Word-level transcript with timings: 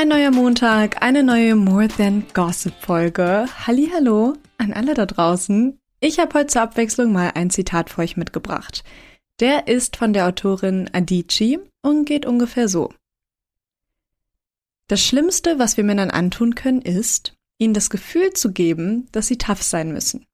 Ein 0.00 0.08
neuer 0.08 0.30
Montag, 0.30 1.02
eine 1.02 1.22
neue 1.22 1.56
More 1.56 1.86
Than 1.86 2.24
Gossip 2.32 2.72
Folge. 2.80 3.46
Hallo 3.66 4.32
an 4.56 4.72
alle 4.72 4.94
da 4.94 5.04
draußen. 5.04 5.78
Ich 6.00 6.18
habe 6.18 6.38
heute 6.38 6.46
zur 6.46 6.62
Abwechslung 6.62 7.12
mal 7.12 7.32
ein 7.34 7.50
Zitat 7.50 7.90
für 7.90 8.00
euch 8.00 8.16
mitgebracht. 8.16 8.82
Der 9.40 9.68
ist 9.68 9.98
von 9.98 10.14
der 10.14 10.26
Autorin 10.26 10.88
Adichie 10.94 11.58
und 11.82 12.06
geht 12.06 12.24
ungefähr 12.24 12.66
so. 12.66 12.94
Das 14.88 15.02
Schlimmste, 15.04 15.58
was 15.58 15.76
wir 15.76 15.84
Männern 15.84 16.10
antun 16.10 16.54
können, 16.54 16.80
ist, 16.80 17.36
ihnen 17.58 17.74
das 17.74 17.90
Gefühl 17.90 18.32
zu 18.32 18.52
geben, 18.52 19.06
dass 19.12 19.26
sie 19.26 19.36
tough 19.36 19.62
sein 19.62 19.92
müssen. 19.92 20.24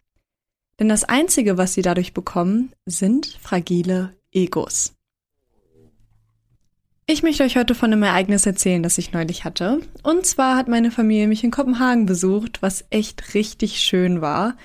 Denn 0.79 0.89
das 0.89 1.03
Einzige, 1.03 1.59
was 1.59 1.75
sie 1.75 1.83
dadurch 1.83 2.15
bekommen, 2.15 2.73
sind 2.87 3.37
fragile 3.43 4.15
Egos. 4.31 4.96
Ich 7.09 7.23
möchte 7.23 7.45
euch 7.45 7.57
heute 7.57 7.77
von 7.77 7.93
einem 7.93 8.03
Ereignis 8.03 8.47
erzählen, 8.47 8.83
das 8.83 8.99
ich 8.99 9.13
neulich 9.13 9.45
hatte. 9.45 9.81
Und 10.03 10.27
zwar 10.27 10.57
hat 10.57 10.67
meine 10.67 10.91
Familie 10.91 11.29
mich 11.29 11.45
in 11.45 11.53
Kopenhagen 11.53 12.05
besucht, 12.05 12.63
was 12.63 12.85
echt 12.91 13.33
richtig 13.35 13.79
schön 13.79 14.21
war. 14.21 14.57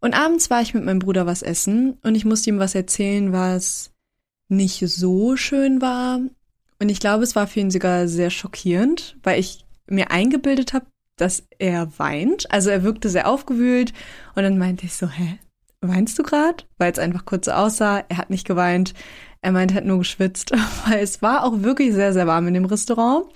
Und 0.00 0.12
abends 0.12 0.50
war 0.50 0.60
ich 0.60 0.74
mit 0.74 0.84
meinem 0.84 0.98
Bruder 0.98 1.24
was 1.24 1.42
essen 1.42 1.96
und 2.02 2.16
ich 2.16 2.24
musste 2.24 2.50
ihm 2.50 2.58
was 2.58 2.74
erzählen, 2.74 3.32
was 3.32 3.92
nicht 4.48 4.80
so 4.80 5.36
schön 5.36 5.80
war. 5.80 6.18
Und 6.80 6.88
ich 6.88 6.98
glaube, 6.98 7.22
es 7.22 7.36
war 7.36 7.46
für 7.46 7.60
ihn 7.60 7.70
sogar 7.70 8.08
sehr 8.08 8.30
schockierend, 8.30 9.16
weil 9.22 9.38
ich 9.38 9.64
mir 9.86 10.10
eingebildet 10.10 10.72
habe, 10.72 10.86
dass 11.14 11.44
er 11.60 11.96
weint. 12.00 12.50
Also 12.50 12.70
er 12.70 12.82
wirkte 12.82 13.08
sehr 13.08 13.28
aufgewühlt 13.28 13.92
und 14.34 14.42
dann 14.42 14.58
meinte 14.58 14.84
ich 14.84 14.94
so, 14.94 15.08
hä, 15.08 15.38
weinst 15.80 16.18
du 16.18 16.24
gerade? 16.24 16.64
Weil 16.76 16.90
es 16.90 16.98
einfach 16.98 17.24
kurz 17.24 17.46
so 17.46 17.52
aussah. 17.52 18.04
Er 18.08 18.16
hat 18.16 18.30
nicht 18.30 18.46
geweint. 18.48 18.94
Er 19.44 19.52
meint, 19.52 19.72
er 19.72 19.76
hat 19.76 19.84
nur 19.84 19.98
geschwitzt, 19.98 20.52
weil 20.86 21.00
es 21.00 21.20
war 21.20 21.44
auch 21.44 21.60
wirklich 21.60 21.92
sehr, 21.92 22.14
sehr 22.14 22.26
warm 22.26 22.48
in 22.48 22.54
dem 22.54 22.64
Restaurant. 22.64 23.26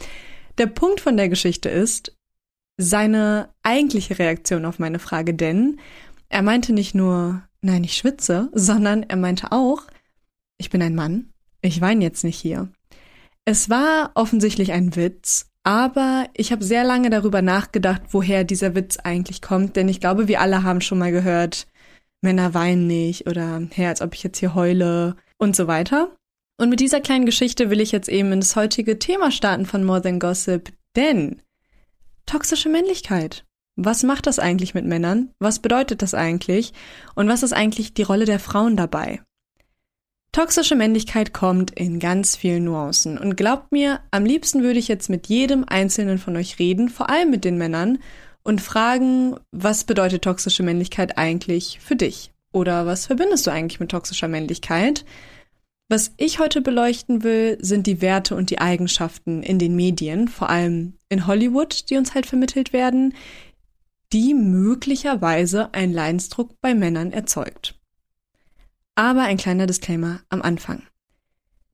Der 0.56 0.66
Punkt 0.66 1.02
von 1.02 1.18
der 1.18 1.28
Geschichte 1.28 1.68
ist 1.68 2.16
seine 2.78 3.50
eigentliche 3.62 4.18
Reaktion 4.18 4.64
auf 4.64 4.78
meine 4.78 5.00
Frage, 5.00 5.34
denn 5.34 5.78
er 6.30 6.40
meinte 6.40 6.72
nicht 6.72 6.94
nur, 6.94 7.42
nein, 7.60 7.84
ich 7.84 7.94
schwitze, 7.94 8.48
sondern 8.54 9.02
er 9.02 9.16
meinte 9.16 9.52
auch, 9.52 9.82
ich 10.56 10.70
bin 10.70 10.80
ein 10.80 10.94
Mann, 10.94 11.28
ich 11.60 11.82
weine 11.82 12.04
jetzt 12.04 12.24
nicht 12.24 12.38
hier. 12.38 12.70
Es 13.44 13.68
war 13.68 14.12
offensichtlich 14.14 14.72
ein 14.72 14.96
Witz, 14.96 15.50
aber 15.62 16.26
ich 16.32 16.52
habe 16.52 16.64
sehr 16.64 16.84
lange 16.84 17.10
darüber 17.10 17.42
nachgedacht, 17.42 18.00
woher 18.12 18.44
dieser 18.44 18.74
Witz 18.74 18.96
eigentlich 18.96 19.42
kommt, 19.42 19.76
denn 19.76 19.90
ich 19.90 20.00
glaube, 20.00 20.26
wir 20.26 20.40
alle 20.40 20.62
haben 20.62 20.80
schon 20.80 20.98
mal 21.00 21.12
gehört, 21.12 21.66
Männer 22.22 22.54
weinen 22.54 22.86
nicht 22.86 23.26
oder 23.26 23.60
her, 23.74 23.90
als 23.90 24.00
ob 24.00 24.14
ich 24.14 24.22
jetzt 24.22 24.38
hier 24.38 24.54
heule 24.54 25.14
und 25.38 25.56
so 25.56 25.66
weiter. 25.66 26.16
Und 26.60 26.70
mit 26.70 26.80
dieser 26.80 27.00
kleinen 27.00 27.26
Geschichte 27.26 27.70
will 27.70 27.80
ich 27.80 27.92
jetzt 27.92 28.08
eben 28.08 28.32
ins 28.32 28.56
heutige 28.56 28.98
Thema 28.98 29.30
starten 29.30 29.64
von 29.64 29.84
More 29.84 30.02
Than 30.02 30.18
Gossip, 30.18 30.72
denn 30.96 31.40
toxische 32.26 32.68
Männlichkeit. 32.68 33.44
Was 33.76 34.02
macht 34.02 34.26
das 34.26 34.40
eigentlich 34.40 34.74
mit 34.74 34.84
Männern? 34.84 35.30
Was 35.38 35.60
bedeutet 35.60 36.02
das 36.02 36.12
eigentlich? 36.12 36.72
Und 37.14 37.28
was 37.28 37.44
ist 37.44 37.52
eigentlich 37.52 37.94
die 37.94 38.02
Rolle 38.02 38.24
der 38.24 38.40
Frauen 38.40 38.76
dabei? 38.76 39.22
Toxische 40.32 40.74
Männlichkeit 40.74 41.32
kommt 41.32 41.70
in 41.70 42.00
ganz 42.00 42.36
vielen 42.36 42.64
Nuancen. 42.64 43.18
Und 43.18 43.36
glaubt 43.36 43.70
mir, 43.70 44.00
am 44.10 44.24
liebsten 44.24 44.62
würde 44.62 44.80
ich 44.80 44.88
jetzt 44.88 45.08
mit 45.08 45.28
jedem 45.28 45.64
einzelnen 45.64 46.18
von 46.18 46.36
euch 46.36 46.58
reden, 46.58 46.88
vor 46.88 47.08
allem 47.08 47.30
mit 47.30 47.44
den 47.44 47.56
Männern, 47.56 47.98
und 48.42 48.60
fragen, 48.60 49.36
was 49.52 49.84
bedeutet 49.84 50.22
toxische 50.22 50.62
Männlichkeit 50.62 51.16
eigentlich 51.18 51.80
für 51.80 51.96
dich? 51.96 52.32
Oder 52.52 52.86
was 52.86 53.06
verbindest 53.06 53.46
du 53.46 53.50
eigentlich 53.50 53.80
mit 53.80 53.90
toxischer 53.90 54.28
Männlichkeit? 54.28 55.04
Was 55.90 56.12
ich 56.18 56.38
heute 56.38 56.60
beleuchten 56.60 57.22
will, 57.22 57.56
sind 57.60 57.86
die 57.86 58.02
Werte 58.02 58.36
und 58.36 58.50
die 58.50 58.58
Eigenschaften 58.58 59.42
in 59.42 59.58
den 59.58 59.74
Medien, 59.74 60.28
vor 60.28 60.50
allem 60.50 60.94
in 61.08 61.26
Hollywood, 61.26 61.88
die 61.88 61.96
uns 61.96 62.14
halt 62.14 62.26
vermittelt 62.26 62.74
werden, 62.74 63.14
die 64.12 64.34
möglicherweise 64.34 65.72
einen 65.72 65.92
Leidensdruck 65.92 66.60
bei 66.60 66.74
Männern 66.74 67.12
erzeugt. 67.12 67.74
Aber 68.94 69.22
ein 69.22 69.36
kleiner 69.36 69.66
Disclaimer 69.66 70.20
am 70.28 70.42
Anfang. 70.42 70.82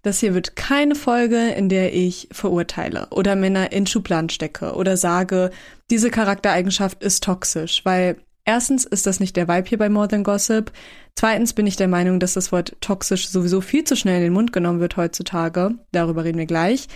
Das 0.03 0.21
hier 0.21 0.35
wird 0.35 0.55
keine 0.55 0.95
Folge, 0.95 1.49
in 1.49 1.69
der 1.69 1.95
ich 1.95 2.29
verurteile 2.31 3.09
oder 3.11 3.37
Männer 3.37 3.73
in 3.73 3.87
Schubladen 3.87 4.29
stecke 4.29 4.75
oder 4.75 4.97
sage, 4.97 5.51
diese 5.91 6.11
Charaktereigenschaft 6.11 7.03
ist 7.03 7.25
toxisch, 7.25 7.85
weil 7.85 8.19
Erstens 8.45 8.85
ist 8.85 9.07
das 9.07 9.21
nicht 9.21 9.37
der 9.37 9.49
Vibe 9.49 9.69
hier 9.69 9.79
bei 9.79 9.89
More 9.89 10.09
Than 10.09 10.23
Gossip. 10.23 10.71
Zweitens 11.17 11.55
bin 11.55 11.67
ich 11.67 11.77
der 11.77 11.89
Meinung, 11.89 12.21
dass 12.21 12.35
das 12.35 12.53
Wort 12.53 12.77
toxisch 12.81 13.29
sowieso 13.29 13.61
viel 13.61 13.85
zu 13.85 13.97
schnell 13.97 14.19
in 14.19 14.25
den 14.25 14.33
Mund 14.33 14.53
genommen 14.53 14.81
wird 14.81 14.97
heutzutage. 14.97 15.75
Darüber 15.93 16.25
reden 16.25 16.39
wir 16.39 16.47
gleich. 16.47 16.89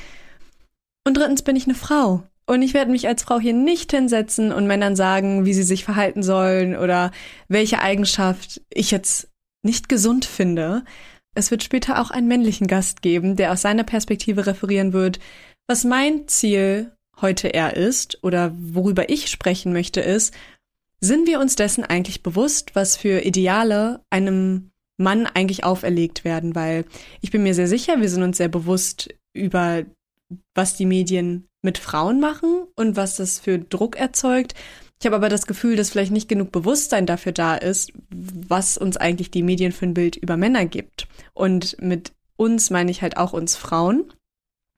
Und 1.06 1.16
drittens 1.16 1.42
bin 1.42 1.56
ich 1.56 1.64
eine 1.64 1.74
Frau. 1.74 2.22
Und 2.46 2.62
ich 2.62 2.74
werde 2.74 2.90
mich 2.90 3.08
als 3.08 3.22
Frau 3.22 3.38
hier 3.38 3.52
nicht 3.52 3.92
hinsetzen 3.92 4.52
und 4.52 4.66
Männern 4.66 4.96
sagen, 4.96 5.44
wie 5.44 5.54
sie 5.54 5.62
sich 5.62 5.84
verhalten 5.84 6.22
sollen 6.22 6.76
oder 6.76 7.12
welche 7.48 7.80
Eigenschaft 7.80 8.62
ich 8.70 8.90
jetzt 8.90 9.28
nicht 9.62 9.88
gesund 9.88 10.24
finde. 10.24 10.84
Es 11.34 11.50
wird 11.50 11.62
später 11.62 12.00
auch 12.00 12.10
einen 12.10 12.28
männlichen 12.28 12.66
Gast 12.66 13.02
geben, 13.02 13.36
der 13.36 13.52
aus 13.52 13.62
seiner 13.62 13.84
Perspektive 13.84 14.46
referieren 14.46 14.92
wird, 14.92 15.18
was 15.66 15.84
mein 15.84 16.26
Ziel 16.26 16.92
heute 17.20 17.48
eher 17.48 17.76
ist 17.76 18.22
oder 18.22 18.52
worüber 18.58 19.10
ich 19.10 19.28
sprechen 19.28 19.72
möchte, 19.72 20.00
ist, 20.00 20.34
sind 21.00 21.26
wir 21.26 21.40
uns 21.40 21.56
dessen 21.56 21.84
eigentlich 21.84 22.22
bewusst, 22.22 22.74
was 22.74 22.96
für 22.96 23.24
Ideale 23.24 24.00
einem 24.10 24.70
Mann 24.96 25.26
eigentlich 25.26 25.64
auferlegt 25.64 26.24
werden? 26.24 26.54
Weil 26.54 26.84
ich 27.20 27.30
bin 27.30 27.42
mir 27.42 27.54
sehr 27.54 27.68
sicher, 27.68 28.00
wir 28.00 28.08
sind 28.08 28.22
uns 28.22 28.36
sehr 28.36 28.48
bewusst 28.48 29.14
über, 29.32 29.84
was 30.54 30.76
die 30.76 30.86
Medien 30.86 31.48
mit 31.62 31.78
Frauen 31.78 32.20
machen 32.20 32.66
und 32.74 32.96
was 32.96 33.16
das 33.16 33.38
für 33.38 33.58
Druck 33.58 33.96
erzeugt. 33.96 34.54
Ich 35.00 35.06
habe 35.06 35.16
aber 35.16 35.28
das 35.28 35.46
Gefühl, 35.46 35.76
dass 35.76 35.90
vielleicht 35.90 36.10
nicht 36.10 36.28
genug 36.28 36.50
Bewusstsein 36.50 37.06
dafür 37.06 37.32
da 37.32 37.54
ist, 37.54 37.92
was 38.10 38.76
uns 38.76 38.96
eigentlich 38.96 39.30
die 39.30 39.44
Medien 39.44 39.70
für 39.70 39.86
ein 39.86 39.94
Bild 39.94 40.16
über 40.16 40.36
Männer 40.36 40.66
gibt. 40.66 41.06
Und 41.34 41.80
mit 41.80 42.12
uns 42.36 42.70
meine 42.70 42.90
ich 42.90 43.02
halt 43.02 43.16
auch 43.16 43.32
uns 43.32 43.54
Frauen. 43.54 44.12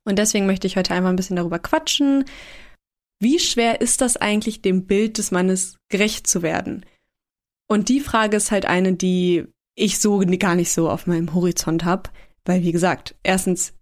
Und 0.05 0.19
deswegen 0.19 0.47
möchte 0.47 0.67
ich 0.67 0.77
heute 0.77 0.93
einmal 0.93 1.13
ein 1.13 1.17
bisschen 1.17 1.37
darüber 1.37 1.59
quatschen, 1.59 2.25
wie 3.21 3.39
schwer 3.39 3.81
ist 3.81 4.01
das 4.01 4.17
eigentlich, 4.17 4.63
dem 4.63 4.87
Bild 4.87 5.19
des 5.19 5.31
Mannes 5.31 5.77
gerecht 5.89 6.27
zu 6.27 6.43
werden? 6.43 6.85
Und 7.69 7.89
die 7.89 8.01
Frage 8.01 8.37
ist 8.37 8.51
halt 8.51 8.67
eine, 8.67 8.95
die 8.95 9.45
ich 9.77 10.01
so 10.01 10.19
gar 10.19 10.55
nicht 10.57 10.73
so 10.73 10.91
auf 10.91 11.07
meinem 11.07 11.35
Horizont 11.35 11.85
habe, 11.85 12.11
weil 12.45 12.63
wie 12.63 12.73
gesagt, 12.73 13.15
erstens 13.23 13.75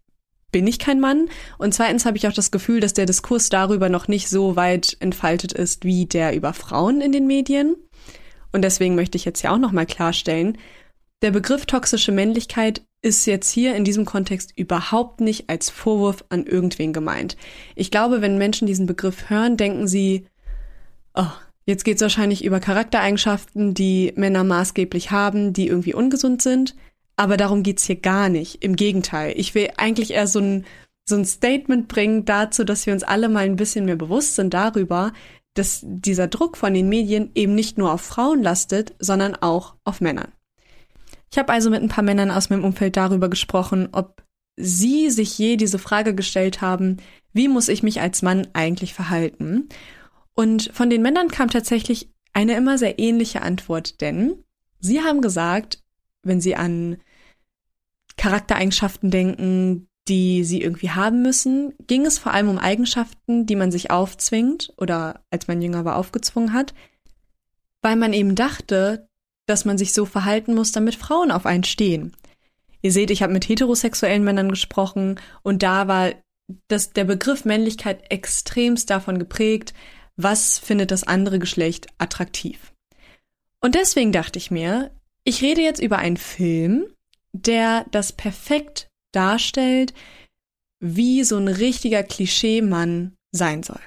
bin 0.50 0.66
ich 0.66 0.78
kein 0.78 1.00
Mann 1.00 1.28
und 1.58 1.72
zweitens 1.72 2.04
habe 2.04 2.16
ich 2.16 2.26
auch 2.26 2.32
das 2.32 2.50
Gefühl, 2.50 2.80
dass 2.80 2.94
der 2.94 3.06
Diskurs 3.06 3.48
darüber 3.48 3.88
noch 3.88 4.08
nicht 4.08 4.28
so 4.28 4.56
weit 4.56 4.96
entfaltet 5.00 5.52
ist 5.52 5.84
wie 5.84 6.06
der 6.06 6.34
über 6.34 6.52
Frauen 6.52 7.00
in 7.00 7.12
den 7.12 7.26
Medien. 7.26 7.76
Und 8.52 8.62
deswegen 8.62 8.94
möchte 8.94 9.16
ich 9.16 9.24
jetzt 9.24 9.42
ja 9.42 9.52
auch 9.52 9.58
noch 9.58 9.72
mal 9.72 9.86
klarstellen, 9.86 10.58
der 11.22 11.32
Begriff 11.32 11.66
toxische 11.66 12.12
Männlichkeit 12.12 12.82
ist 13.02 13.26
jetzt 13.26 13.50
hier 13.50 13.76
in 13.76 13.84
diesem 13.84 14.04
Kontext 14.04 14.52
überhaupt 14.56 15.20
nicht 15.20 15.48
als 15.48 15.70
Vorwurf 15.70 16.24
an 16.30 16.44
irgendwen 16.44 16.92
gemeint. 16.92 17.36
Ich 17.76 17.90
glaube, 17.90 18.20
wenn 18.20 18.38
Menschen 18.38 18.66
diesen 18.66 18.86
Begriff 18.86 19.30
hören, 19.30 19.56
denken 19.56 19.86
sie, 19.86 20.26
oh, 21.14 21.30
jetzt 21.64 21.84
geht 21.84 21.96
es 21.96 22.02
wahrscheinlich 22.02 22.44
über 22.44 22.60
Charaktereigenschaften, 22.60 23.74
die 23.74 24.12
Männer 24.16 24.42
maßgeblich 24.42 25.10
haben, 25.10 25.52
die 25.52 25.68
irgendwie 25.68 25.94
ungesund 25.94 26.42
sind. 26.42 26.74
Aber 27.16 27.36
darum 27.36 27.62
geht's 27.62 27.84
hier 27.84 27.96
gar 27.96 28.28
nicht. 28.28 28.62
Im 28.62 28.76
Gegenteil. 28.76 29.34
Ich 29.36 29.54
will 29.54 29.70
eigentlich 29.76 30.12
eher 30.12 30.26
so 30.26 30.40
ein, 30.40 30.64
so 31.04 31.16
ein 31.16 31.24
Statement 31.24 31.88
bringen 31.88 32.24
dazu, 32.24 32.64
dass 32.64 32.86
wir 32.86 32.92
uns 32.92 33.02
alle 33.02 33.28
mal 33.28 33.44
ein 33.44 33.56
bisschen 33.56 33.84
mehr 33.84 33.96
bewusst 33.96 34.36
sind 34.36 34.54
darüber, 34.54 35.12
dass 35.54 35.80
dieser 35.82 36.28
Druck 36.28 36.56
von 36.56 36.74
den 36.74 36.88
Medien 36.88 37.30
eben 37.34 37.54
nicht 37.54 37.78
nur 37.78 37.92
auf 37.92 38.02
Frauen 38.02 38.42
lastet, 38.42 38.94
sondern 38.98 39.34
auch 39.34 39.74
auf 39.84 40.00
Männern. 40.00 40.32
Ich 41.30 41.38
habe 41.38 41.52
also 41.52 41.70
mit 41.70 41.82
ein 41.82 41.88
paar 41.88 42.04
Männern 42.04 42.30
aus 42.30 42.50
meinem 42.50 42.64
Umfeld 42.64 42.96
darüber 42.96 43.28
gesprochen, 43.28 43.88
ob 43.92 44.22
sie 44.56 45.10
sich 45.10 45.38
je 45.38 45.56
diese 45.56 45.78
Frage 45.78 46.14
gestellt 46.14 46.60
haben, 46.60 46.98
wie 47.32 47.48
muss 47.48 47.68
ich 47.68 47.82
mich 47.82 48.00
als 48.00 48.22
Mann 48.22 48.48
eigentlich 48.54 48.94
verhalten? 48.94 49.68
Und 50.34 50.70
von 50.72 50.90
den 50.90 51.02
Männern 51.02 51.28
kam 51.28 51.48
tatsächlich 51.50 52.10
eine 52.32 52.56
immer 52.56 52.78
sehr 52.78 52.98
ähnliche 52.98 53.42
Antwort, 53.42 54.00
denn 54.00 54.44
sie 54.80 55.02
haben 55.02 55.20
gesagt, 55.20 55.82
wenn 56.22 56.40
sie 56.40 56.56
an 56.56 56.98
Charaktereigenschaften 58.16 59.10
denken, 59.10 59.88
die 60.08 60.44
sie 60.44 60.62
irgendwie 60.62 60.90
haben 60.90 61.22
müssen, 61.22 61.74
ging 61.86 62.06
es 62.06 62.18
vor 62.18 62.32
allem 62.32 62.48
um 62.48 62.58
Eigenschaften, 62.58 63.46
die 63.46 63.56
man 63.56 63.70
sich 63.70 63.90
aufzwingt 63.90 64.72
oder 64.76 65.22
als 65.30 65.48
man 65.48 65.60
jünger 65.60 65.84
war 65.84 65.96
aufgezwungen 65.96 66.52
hat, 66.52 66.74
weil 67.82 67.96
man 67.96 68.12
eben 68.12 68.34
dachte, 68.34 69.07
dass 69.48 69.64
man 69.64 69.78
sich 69.78 69.92
so 69.92 70.04
verhalten 70.04 70.54
muss, 70.54 70.72
damit 70.72 70.94
Frauen 70.94 71.30
auf 71.30 71.46
einen 71.46 71.64
stehen. 71.64 72.14
Ihr 72.82 72.92
seht, 72.92 73.10
ich 73.10 73.22
habe 73.22 73.32
mit 73.32 73.48
heterosexuellen 73.48 74.22
Männern 74.22 74.50
gesprochen 74.50 75.18
und 75.42 75.62
da 75.62 75.88
war 75.88 76.12
das, 76.68 76.92
der 76.92 77.04
Begriff 77.04 77.44
Männlichkeit 77.44 78.10
extremst 78.10 78.90
davon 78.90 79.18
geprägt, 79.18 79.74
was 80.16 80.58
findet 80.58 80.90
das 80.90 81.04
andere 81.04 81.38
Geschlecht 81.38 81.86
attraktiv. 81.98 82.72
Und 83.60 83.74
deswegen 83.74 84.12
dachte 84.12 84.38
ich 84.38 84.50
mir, 84.50 84.90
ich 85.24 85.42
rede 85.42 85.62
jetzt 85.62 85.82
über 85.82 85.98
einen 85.98 86.16
Film, 86.16 86.86
der 87.32 87.86
das 87.90 88.12
perfekt 88.12 88.88
darstellt, 89.12 89.94
wie 90.80 91.24
so 91.24 91.36
ein 91.36 91.48
richtiger 91.48 92.02
Klischee-Mann 92.02 93.16
sein 93.32 93.62
soll. 93.62 93.80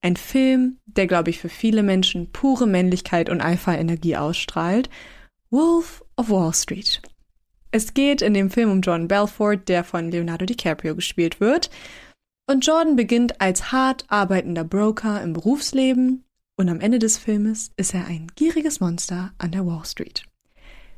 Ein 0.00 0.16
Film, 0.16 0.78
der, 0.86 1.06
glaube 1.06 1.30
ich, 1.30 1.38
für 1.38 1.48
viele 1.48 1.82
Menschen 1.82 2.30
pure 2.30 2.66
Männlichkeit 2.66 3.30
und 3.30 3.40
Alpha-Energie 3.40 4.16
ausstrahlt. 4.16 4.88
Wolf 5.50 6.04
of 6.16 6.30
Wall 6.30 6.54
Street. 6.54 7.02
Es 7.70 7.94
geht 7.94 8.22
in 8.22 8.34
dem 8.34 8.50
Film 8.50 8.70
um 8.70 8.80
Jordan 8.80 9.08
Belfort, 9.08 9.68
der 9.68 9.84
von 9.84 10.10
Leonardo 10.10 10.46
DiCaprio 10.46 10.94
gespielt 10.94 11.40
wird. 11.40 11.70
Und 12.46 12.66
Jordan 12.66 12.96
beginnt 12.96 13.40
als 13.40 13.72
hart 13.72 14.04
arbeitender 14.08 14.64
Broker 14.64 15.22
im 15.22 15.34
Berufsleben 15.34 16.24
und 16.56 16.68
am 16.68 16.80
Ende 16.80 16.98
des 16.98 17.18
Filmes 17.18 17.70
ist 17.76 17.94
er 17.94 18.06
ein 18.06 18.28
gieriges 18.34 18.80
Monster 18.80 19.32
an 19.38 19.52
der 19.52 19.66
Wall 19.66 19.84
Street. 19.84 20.24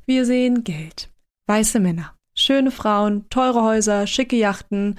Wir 0.06 0.25
sehen 0.25 0.64
Geld, 0.64 1.11
weiße 1.47 1.81
Männer, 1.81 2.14
schöne 2.35 2.70
Frauen, 2.70 3.29
teure 3.31 3.62
Häuser, 3.62 4.06
schicke 4.06 4.37
Yachten 4.37 4.99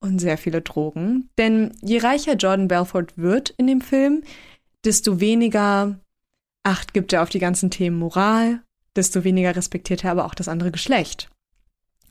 und 0.00 0.18
sehr 0.18 0.38
viele 0.38 0.62
Drogen. 0.62 1.28
Denn 1.38 1.72
je 1.82 1.98
reicher 1.98 2.34
Jordan 2.34 2.68
Belfort 2.68 3.16
wird 3.16 3.50
in 3.50 3.66
dem 3.66 3.80
Film, 3.80 4.22
desto 4.84 5.20
weniger 5.20 6.00
Acht 6.62 6.92
gibt 6.92 7.12
er 7.12 7.22
auf 7.22 7.30
die 7.30 7.38
ganzen 7.38 7.70
Themen 7.70 7.98
Moral, 7.98 8.62
desto 8.94 9.24
weniger 9.24 9.56
respektiert 9.56 10.04
er 10.04 10.12
aber 10.12 10.26
auch 10.26 10.34
das 10.34 10.48
andere 10.48 10.70
Geschlecht. 10.70 11.30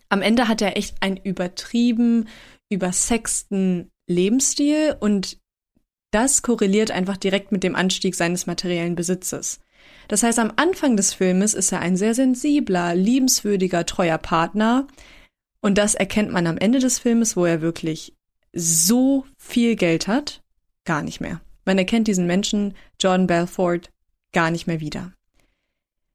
Am 0.09 0.21
Ende 0.21 0.47
hat 0.47 0.62
er 0.62 0.75
echt 0.75 1.01
einen 1.01 1.18
übertrieben, 1.18 2.27
übersexten 2.69 3.91
Lebensstil 4.07 4.95
und 5.00 5.38
das 6.12 6.41
korreliert 6.41 6.89
einfach 6.89 7.18
direkt 7.18 7.51
mit 7.51 7.63
dem 7.63 7.75
Anstieg 7.75 8.15
seines 8.15 8.47
materiellen 8.47 8.95
Besitzes. 8.95 9.59
Das 10.07 10.24
heißt, 10.24 10.39
am 10.39 10.51
Anfang 10.56 10.97
des 10.97 11.13
Filmes 11.13 11.53
ist 11.53 11.71
er 11.71 11.81
ein 11.81 11.95
sehr 11.95 12.15
sensibler, 12.15 12.95
liebenswürdiger, 12.95 13.86
treuer 13.86 14.18
Partner, 14.18 14.88
und 15.61 15.77
das 15.77 15.95
erkennt 15.95 16.31
man 16.31 16.47
am 16.47 16.57
Ende 16.57 16.79
des 16.79 17.00
Filmes, 17.00 17.35
wo 17.35 17.45
er 17.45 17.61
wirklich 17.61 18.13
so 18.53 19.25
viel 19.38 19.75
Geld 19.75 20.07
hat, 20.07 20.41
gar 20.85 21.03
nicht 21.03 21.19
mehr. 21.19 21.41
Man 21.65 21.77
erkennt 21.77 22.07
diesen 22.07 22.25
Menschen, 22.25 22.73
Jordan 23.00 23.27
Belfort, 23.27 23.91
gar 24.31 24.51
nicht 24.51 24.67
mehr 24.67 24.79
wieder. 24.79 25.13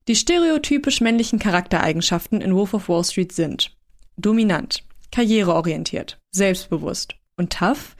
Die 0.09 0.17
stereotypisch 0.17 1.01
männlichen 1.01 1.39
Charaktereigenschaften 1.39 2.41
in 2.41 2.55
Wolf 2.55 2.75
of 2.75 2.89
Wall 2.89 3.05
Street 3.05 3.33
sind 3.33 3.75
dominant, 4.17 4.83
karriereorientiert, 5.13 6.19
selbstbewusst 6.31 7.15
und 7.37 7.53
tough, 7.53 7.97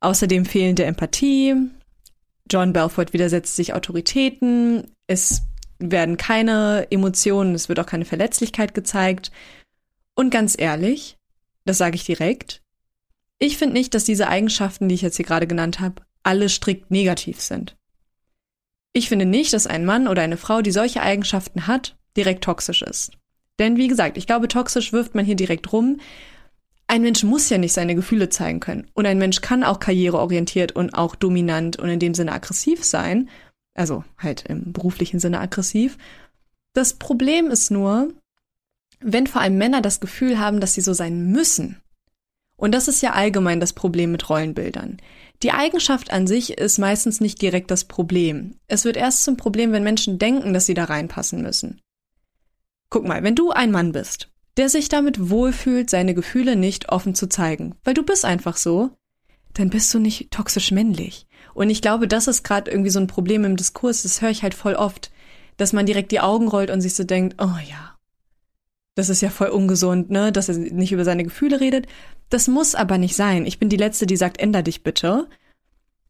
außerdem 0.00 0.44
fehlende 0.44 0.84
Empathie, 0.84 1.54
John 2.50 2.72
Belfort 2.72 3.12
widersetzt 3.12 3.56
sich 3.56 3.72
Autoritäten, 3.72 4.94
es 5.06 5.42
werden 5.78 6.16
keine 6.16 6.86
Emotionen, 6.90 7.54
es 7.54 7.68
wird 7.68 7.80
auch 7.80 7.86
keine 7.86 8.04
Verletzlichkeit 8.04 8.74
gezeigt 8.74 9.30
und 10.14 10.30
ganz 10.30 10.54
ehrlich, 10.58 11.18
das 11.64 11.78
sage 11.78 11.96
ich 11.96 12.04
direkt, 12.04 12.62
ich 13.38 13.58
finde 13.58 13.74
nicht, 13.74 13.94
dass 13.94 14.04
diese 14.04 14.28
Eigenschaften, 14.28 14.88
die 14.88 14.94
ich 14.94 15.02
jetzt 15.02 15.16
hier 15.16 15.24
gerade 15.24 15.46
genannt 15.46 15.80
habe, 15.80 16.02
alle 16.22 16.48
strikt 16.48 16.90
negativ 16.90 17.40
sind. 17.40 17.76
Ich 18.92 19.08
finde 19.08 19.26
nicht, 19.26 19.52
dass 19.52 19.66
ein 19.66 19.84
Mann 19.84 20.06
oder 20.06 20.22
eine 20.22 20.36
Frau, 20.36 20.62
die 20.62 20.70
solche 20.70 21.02
Eigenschaften 21.02 21.66
hat, 21.66 21.96
direkt 22.16 22.44
toxisch 22.44 22.82
ist. 22.82 23.12
Denn 23.58 23.76
wie 23.76 23.88
gesagt, 23.88 24.16
ich 24.16 24.26
glaube, 24.26 24.48
toxisch 24.48 24.92
wirft 24.92 25.14
man 25.14 25.24
hier 25.24 25.34
direkt 25.34 25.72
rum. 25.72 25.98
Ein 26.86 27.02
Mensch 27.02 27.22
muss 27.24 27.48
ja 27.48 27.58
nicht 27.58 27.72
seine 27.72 27.94
Gefühle 27.94 28.28
zeigen 28.28 28.60
können. 28.60 28.90
Und 28.92 29.06
ein 29.06 29.18
Mensch 29.18 29.40
kann 29.40 29.64
auch 29.64 29.80
karriereorientiert 29.80 30.72
und 30.72 30.94
auch 30.94 31.14
dominant 31.14 31.78
und 31.78 31.88
in 31.88 31.98
dem 31.98 32.14
Sinne 32.14 32.32
aggressiv 32.32 32.84
sein. 32.84 33.30
Also 33.74 34.04
halt 34.18 34.44
im 34.46 34.72
beruflichen 34.72 35.18
Sinne 35.18 35.40
aggressiv. 35.40 35.96
Das 36.74 36.94
Problem 36.94 37.50
ist 37.50 37.70
nur, 37.70 38.12
wenn 39.04 39.26
vor 39.26 39.40
allem 39.40 39.58
Männer 39.58 39.80
das 39.80 40.00
Gefühl 40.00 40.38
haben, 40.38 40.60
dass 40.60 40.74
sie 40.74 40.80
so 40.80 40.92
sein 40.92 41.30
müssen. 41.30 41.80
Und 42.56 42.72
das 42.72 42.88
ist 42.88 43.02
ja 43.02 43.12
allgemein 43.12 43.60
das 43.60 43.72
Problem 43.72 44.12
mit 44.12 44.28
Rollenbildern. 44.28 44.98
Die 45.42 45.50
Eigenschaft 45.50 46.12
an 46.12 46.28
sich 46.28 46.58
ist 46.58 46.78
meistens 46.78 47.20
nicht 47.20 47.42
direkt 47.42 47.70
das 47.72 47.84
Problem. 47.84 48.54
Es 48.68 48.84
wird 48.84 48.96
erst 48.96 49.24
zum 49.24 49.36
Problem, 49.36 49.72
wenn 49.72 49.82
Menschen 49.82 50.18
denken, 50.18 50.52
dass 50.54 50.66
sie 50.66 50.74
da 50.74 50.84
reinpassen 50.84 51.42
müssen. 51.42 51.80
Guck 52.90 53.04
mal, 53.04 53.24
wenn 53.24 53.34
du 53.34 53.50
ein 53.50 53.72
Mann 53.72 53.90
bist, 53.90 54.28
der 54.56 54.68
sich 54.68 54.88
damit 54.88 55.30
wohlfühlt, 55.30 55.90
seine 55.90 56.14
Gefühle 56.14 56.54
nicht 56.54 56.90
offen 56.90 57.14
zu 57.14 57.28
zeigen, 57.28 57.74
weil 57.84 57.94
du 57.94 58.02
bist 58.02 58.24
einfach 58.24 58.56
so, 58.56 58.90
dann 59.54 59.70
bist 59.70 59.92
du 59.92 59.98
nicht 59.98 60.30
toxisch 60.30 60.70
männlich. 60.70 61.26
Und 61.54 61.70
ich 61.70 61.82
glaube, 61.82 62.06
das 62.06 62.28
ist 62.28 62.44
gerade 62.44 62.70
irgendwie 62.70 62.90
so 62.90 63.00
ein 63.00 63.06
Problem 63.06 63.44
im 63.44 63.56
Diskurs, 63.56 64.02
das 64.02 64.22
höre 64.22 64.30
ich 64.30 64.42
halt 64.42 64.54
voll 64.54 64.74
oft, 64.74 65.10
dass 65.56 65.72
man 65.72 65.86
direkt 65.86 66.12
die 66.12 66.20
Augen 66.20 66.48
rollt 66.48 66.70
und 66.70 66.80
sich 66.80 66.94
so 66.94 67.04
denkt, 67.04 67.42
oh 67.42 67.56
ja, 67.68 67.91
das 68.94 69.08
ist 69.08 69.22
ja 69.22 69.30
voll 69.30 69.48
ungesund, 69.48 70.10
ne, 70.10 70.32
dass 70.32 70.48
er 70.48 70.58
nicht 70.58 70.92
über 70.92 71.04
seine 71.04 71.24
Gefühle 71.24 71.60
redet. 71.60 71.86
Das 72.28 72.48
muss 72.48 72.74
aber 72.74 72.98
nicht 72.98 73.16
sein. 73.16 73.46
Ich 73.46 73.58
bin 73.58 73.68
die 73.68 73.76
Letzte, 73.76 74.06
die 74.06 74.16
sagt, 74.16 74.40
änder 74.40 74.62
dich 74.62 74.82
bitte. 74.82 75.28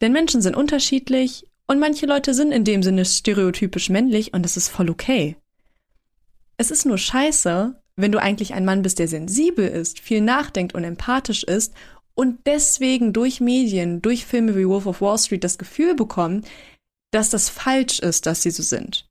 Denn 0.00 0.12
Menschen 0.12 0.42
sind 0.42 0.56
unterschiedlich 0.56 1.46
und 1.66 1.78
manche 1.78 2.06
Leute 2.06 2.34
sind 2.34 2.50
in 2.50 2.64
dem 2.64 2.82
Sinne 2.82 3.04
stereotypisch 3.04 3.88
männlich 3.88 4.34
und 4.34 4.42
das 4.42 4.56
ist 4.56 4.68
voll 4.68 4.90
okay. 4.90 5.36
Es 6.56 6.70
ist 6.70 6.84
nur 6.84 6.98
scheiße, 6.98 7.80
wenn 7.96 8.12
du 8.12 8.20
eigentlich 8.20 8.54
ein 8.54 8.64
Mann 8.64 8.82
bist, 8.82 8.98
der 8.98 9.08
sensibel 9.08 9.66
ist, 9.66 10.00
viel 10.00 10.20
nachdenkt 10.20 10.74
und 10.74 10.82
empathisch 10.82 11.44
ist 11.44 11.74
und 12.14 12.40
deswegen 12.46 13.12
durch 13.12 13.40
Medien, 13.40 14.02
durch 14.02 14.26
Filme 14.26 14.56
wie 14.56 14.66
Wolf 14.66 14.86
of 14.86 15.00
Wall 15.00 15.18
Street 15.18 15.44
das 15.44 15.58
Gefühl 15.58 15.94
bekommen, 15.94 16.44
dass 17.12 17.30
das 17.30 17.48
falsch 17.48 18.00
ist, 18.00 18.26
dass 18.26 18.42
sie 18.42 18.50
so 18.50 18.62
sind. 18.62 19.08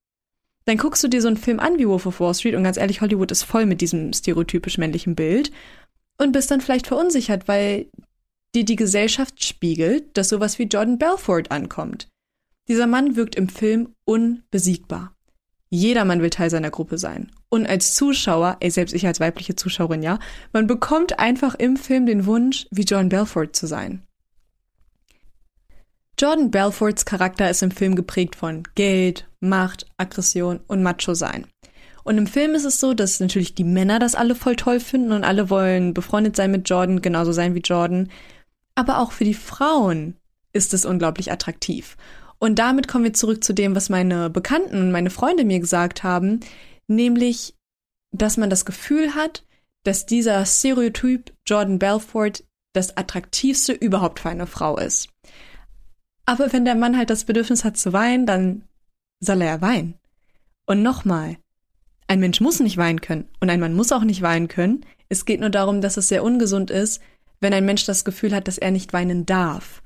Dann 0.65 0.77
guckst 0.77 1.03
du 1.03 1.07
dir 1.07 1.21
so 1.21 1.27
einen 1.27 1.37
Film 1.37 1.59
an 1.59 1.77
wie 1.79 1.87
Wolf 1.87 2.05
of 2.05 2.19
Wall 2.19 2.33
Street 2.33 2.55
und 2.55 2.63
ganz 2.63 2.77
ehrlich, 2.77 3.01
Hollywood 3.01 3.31
ist 3.31 3.43
voll 3.43 3.65
mit 3.65 3.81
diesem 3.81 4.13
stereotypisch 4.13 4.77
männlichen 4.77 5.15
Bild 5.15 5.51
und 6.17 6.31
bist 6.31 6.51
dann 6.51 6.61
vielleicht 6.61 6.87
verunsichert, 6.87 7.47
weil 7.47 7.87
dir 8.53 8.65
die 8.65 8.75
Gesellschaft 8.75 9.43
spiegelt, 9.43 10.15
dass 10.17 10.29
sowas 10.29 10.59
wie 10.59 10.63
Jordan 10.63 10.99
Belfort 10.99 11.49
ankommt. 11.49 12.09
Dieser 12.67 12.87
Mann 12.87 13.15
wirkt 13.15 13.35
im 13.35 13.49
Film 13.49 13.95
unbesiegbar. 14.05 15.15
Jedermann 15.69 16.21
will 16.21 16.29
Teil 16.29 16.49
seiner 16.49 16.69
Gruppe 16.69 16.97
sein. 16.97 17.31
Und 17.49 17.65
als 17.65 17.95
Zuschauer, 17.95 18.57
ey, 18.59 18.69
selbst 18.69 18.93
ich 18.93 19.07
als 19.07 19.21
weibliche 19.21 19.55
Zuschauerin, 19.55 20.03
ja, 20.03 20.19
man 20.51 20.67
bekommt 20.67 21.17
einfach 21.17 21.55
im 21.55 21.77
Film 21.77 22.05
den 22.05 22.25
Wunsch, 22.25 22.67
wie 22.71 22.83
Jordan 22.83 23.09
Belfort 23.09 23.53
zu 23.53 23.67
sein. 23.67 24.03
Jordan 26.21 26.51
Belforts 26.51 27.05
Charakter 27.05 27.49
ist 27.49 27.63
im 27.63 27.71
Film 27.71 27.95
geprägt 27.95 28.35
von 28.35 28.61
Geld, 28.75 29.27
Macht, 29.39 29.87
Aggression 29.97 30.59
und 30.67 30.83
Macho-Sein. 30.83 31.47
Und 32.03 32.19
im 32.19 32.27
Film 32.27 32.53
ist 32.53 32.63
es 32.63 32.79
so, 32.79 32.93
dass 32.93 33.19
natürlich 33.19 33.55
die 33.55 33.63
Männer 33.63 33.97
das 33.97 34.13
alle 34.13 34.35
voll 34.35 34.55
toll 34.55 34.79
finden 34.79 35.13
und 35.13 35.23
alle 35.23 35.49
wollen 35.49 35.95
befreundet 35.95 36.35
sein 36.35 36.51
mit 36.51 36.69
Jordan, 36.69 37.01
genauso 37.01 37.31
sein 37.31 37.55
wie 37.55 37.61
Jordan. 37.61 38.11
Aber 38.75 38.99
auch 38.99 39.13
für 39.13 39.23
die 39.23 39.33
Frauen 39.33 40.15
ist 40.53 40.75
es 40.75 40.85
unglaublich 40.85 41.31
attraktiv. 41.31 41.97
Und 42.37 42.59
damit 42.59 42.87
kommen 42.87 43.05
wir 43.05 43.13
zurück 43.15 43.43
zu 43.43 43.51
dem, 43.51 43.75
was 43.75 43.89
meine 43.89 44.29
Bekannten 44.29 44.75
und 44.75 44.91
meine 44.91 45.09
Freunde 45.09 45.43
mir 45.43 45.59
gesagt 45.59 46.03
haben, 46.03 46.41
nämlich, 46.87 47.55
dass 48.11 48.37
man 48.37 48.51
das 48.51 48.65
Gefühl 48.65 49.15
hat, 49.15 49.43
dass 49.85 50.05
dieser 50.05 50.45
Stereotyp 50.45 51.33
Jordan 51.47 51.79
Belfort 51.79 52.43
das 52.73 52.95
attraktivste 52.95 53.73
überhaupt 53.73 54.19
für 54.19 54.29
eine 54.29 54.45
Frau 54.45 54.77
ist. 54.77 55.09
Aber 56.25 56.53
wenn 56.53 56.65
der 56.65 56.75
Mann 56.75 56.97
halt 56.97 57.09
das 57.09 57.25
Bedürfnis 57.25 57.63
hat 57.63 57.77
zu 57.77 57.93
weinen, 57.93 58.25
dann 58.25 58.63
soll 59.19 59.41
er 59.41 59.47
ja 59.47 59.61
weinen. 59.61 59.95
Und 60.65 60.81
nochmal, 60.81 61.37
ein 62.07 62.19
Mensch 62.19 62.41
muss 62.41 62.59
nicht 62.59 62.77
weinen 62.77 63.01
können 63.01 63.27
und 63.39 63.49
ein 63.49 63.59
Mann 63.59 63.73
muss 63.73 63.91
auch 63.91 64.03
nicht 64.03 64.21
weinen 64.21 64.47
können. 64.47 64.85
Es 65.09 65.25
geht 65.25 65.39
nur 65.39 65.49
darum, 65.49 65.81
dass 65.81 65.97
es 65.97 66.07
sehr 66.07 66.23
ungesund 66.23 66.71
ist, 66.71 67.01
wenn 67.39 67.53
ein 67.53 67.65
Mensch 67.65 67.85
das 67.85 68.05
Gefühl 68.05 68.35
hat, 68.35 68.47
dass 68.47 68.57
er 68.57 68.71
nicht 68.71 68.93
weinen 68.93 69.25
darf. 69.25 69.81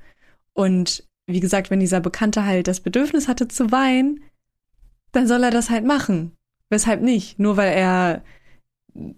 Und 0.53 1.07
wie 1.27 1.39
gesagt, 1.39 1.69
wenn 1.69 1.79
dieser 1.79 2.01
Bekannte 2.01 2.45
halt 2.45 2.67
das 2.67 2.79
Bedürfnis 2.79 3.27
hatte 3.27 3.47
zu 3.47 3.71
weinen, 3.71 4.23
dann 5.11 5.27
soll 5.27 5.43
er 5.43 5.51
das 5.51 5.69
halt 5.69 5.85
machen. 5.85 6.33
Weshalb 6.69 7.01
nicht? 7.01 7.39
Nur 7.39 7.57
weil 7.57 7.73
er, 7.73 8.23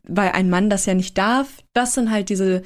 weil 0.03 0.31
ein 0.31 0.49
Mann 0.49 0.69
das 0.69 0.85
ja 0.85 0.93
nicht 0.93 1.17
darf. 1.17 1.63
Das 1.73 1.93
sind 1.93 2.11
halt 2.11 2.29
diese 2.29 2.61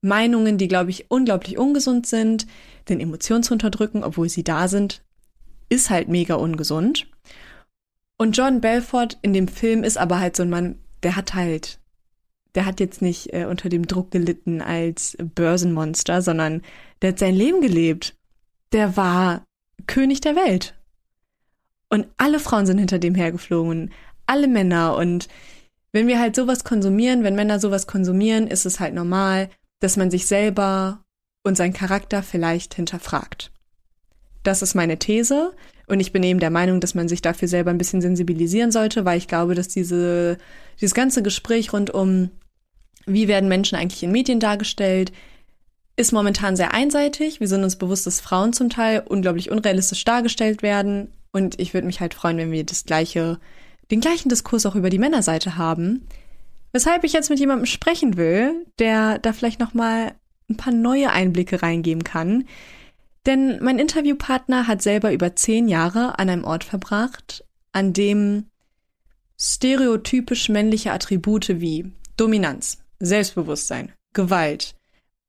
Meinungen, 0.00 0.58
die, 0.58 0.68
glaube 0.68 0.90
ich, 0.90 1.10
unglaublich 1.10 1.58
ungesund 1.58 2.06
sind, 2.06 2.46
den 2.88 3.00
Emotionen 3.00 3.42
zu 3.42 3.52
unterdrücken, 3.52 4.04
obwohl 4.04 4.28
sie 4.28 4.44
da 4.44 4.68
sind, 4.68 5.02
ist 5.68 5.90
halt 5.90 6.08
mega 6.08 6.34
ungesund. 6.34 7.06
Und 8.16 8.36
John 8.36 8.60
Belfort 8.60 9.18
in 9.22 9.32
dem 9.32 9.48
Film 9.48 9.84
ist 9.84 9.98
aber 9.98 10.18
halt 10.18 10.36
so 10.36 10.42
ein 10.42 10.50
Mann, 10.50 10.78
der 11.02 11.16
hat 11.16 11.34
halt, 11.34 11.78
der 12.54 12.66
hat 12.66 12.80
jetzt 12.80 13.02
nicht 13.02 13.32
äh, 13.32 13.44
unter 13.44 13.68
dem 13.68 13.86
Druck 13.86 14.10
gelitten 14.10 14.60
als 14.60 15.16
Börsenmonster, 15.20 16.22
sondern 16.22 16.62
der 17.02 17.10
hat 17.10 17.18
sein 17.18 17.34
Leben 17.34 17.60
gelebt. 17.60 18.16
Der 18.72 18.96
war 18.96 19.44
König 19.86 20.20
der 20.20 20.34
Welt. 20.34 20.74
Und 21.88 22.06
alle 22.16 22.40
Frauen 22.40 22.66
sind 22.66 22.78
hinter 22.78 22.98
dem 22.98 23.14
hergeflogen, 23.14 23.92
alle 24.26 24.48
Männer. 24.48 24.96
Und 24.96 25.28
wenn 25.92 26.06
wir 26.06 26.18
halt 26.18 26.36
sowas 26.36 26.64
konsumieren, 26.64 27.22
wenn 27.22 27.34
Männer 27.34 27.60
sowas 27.60 27.86
konsumieren, 27.86 28.46
ist 28.46 28.66
es 28.66 28.80
halt 28.80 28.94
normal, 28.94 29.48
dass 29.80 29.96
man 29.96 30.10
sich 30.10 30.26
selber 30.26 31.04
und 31.44 31.56
seinen 31.56 31.72
Charakter 31.72 32.22
vielleicht 32.22 32.74
hinterfragt. 32.74 33.50
Das 34.42 34.62
ist 34.62 34.74
meine 34.74 34.98
These. 34.98 35.52
Und 35.86 36.00
ich 36.00 36.12
bin 36.12 36.22
eben 36.22 36.40
der 36.40 36.50
Meinung, 36.50 36.80
dass 36.80 36.94
man 36.94 37.08
sich 37.08 37.22
dafür 37.22 37.48
selber 37.48 37.70
ein 37.70 37.78
bisschen 37.78 38.02
sensibilisieren 38.02 38.70
sollte, 38.70 39.04
weil 39.04 39.18
ich 39.18 39.26
glaube, 39.26 39.54
dass 39.54 39.68
diese, 39.68 40.36
dieses 40.80 40.94
ganze 40.94 41.22
Gespräch 41.22 41.72
rund 41.72 41.90
um, 41.90 42.30
wie 43.06 43.26
werden 43.26 43.48
Menschen 43.48 43.76
eigentlich 43.76 44.02
in 44.02 44.12
Medien 44.12 44.38
dargestellt, 44.38 45.12
ist 45.96 46.12
momentan 46.12 46.56
sehr 46.56 46.74
einseitig. 46.74 47.40
Wir 47.40 47.48
sind 47.48 47.64
uns 47.64 47.76
bewusst, 47.76 48.06
dass 48.06 48.20
Frauen 48.20 48.52
zum 48.52 48.68
Teil 48.68 49.02
unglaublich 49.06 49.50
unrealistisch 49.50 50.04
dargestellt 50.04 50.62
werden. 50.62 51.10
Und 51.32 51.58
ich 51.58 51.74
würde 51.74 51.86
mich 51.86 52.00
halt 52.00 52.14
freuen, 52.14 52.36
wenn 52.36 52.52
wir 52.52 52.64
das 52.64 52.84
gleiche, 52.84 53.40
den 53.90 54.00
gleichen 54.00 54.28
Diskurs 54.28 54.66
auch 54.66 54.76
über 54.76 54.90
die 54.90 54.98
Männerseite 54.98 55.56
haben. 55.56 56.06
Weshalb 56.72 57.04
ich 57.04 57.12
jetzt 57.12 57.30
mit 57.30 57.38
jemandem 57.38 57.66
sprechen 57.66 58.16
will, 58.16 58.66
der 58.78 59.18
da 59.18 59.32
vielleicht 59.32 59.60
noch 59.60 59.74
mal 59.74 60.14
ein 60.50 60.56
paar 60.56 60.72
neue 60.72 61.10
Einblicke 61.10 61.62
reingeben 61.62 62.04
kann, 62.04 62.44
denn 63.26 63.62
mein 63.62 63.78
Interviewpartner 63.78 64.66
hat 64.66 64.82
selber 64.82 65.12
über 65.12 65.36
zehn 65.36 65.68
Jahre 65.68 66.18
an 66.18 66.30
einem 66.30 66.44
Ort 66.44 66.64
verbracht, 66.64 67.44
an 67.72 67.92
dem 67.92 68.46
stereotypisch 69.38 70.48
männliche 70.48 70.92
Attribute 70.92 71.60
wie 71.60 71.92
Dominanz, 72.16 72.78
Selbstbewusstsein, 73.00 73.92
Gewalt, 74.12 74.74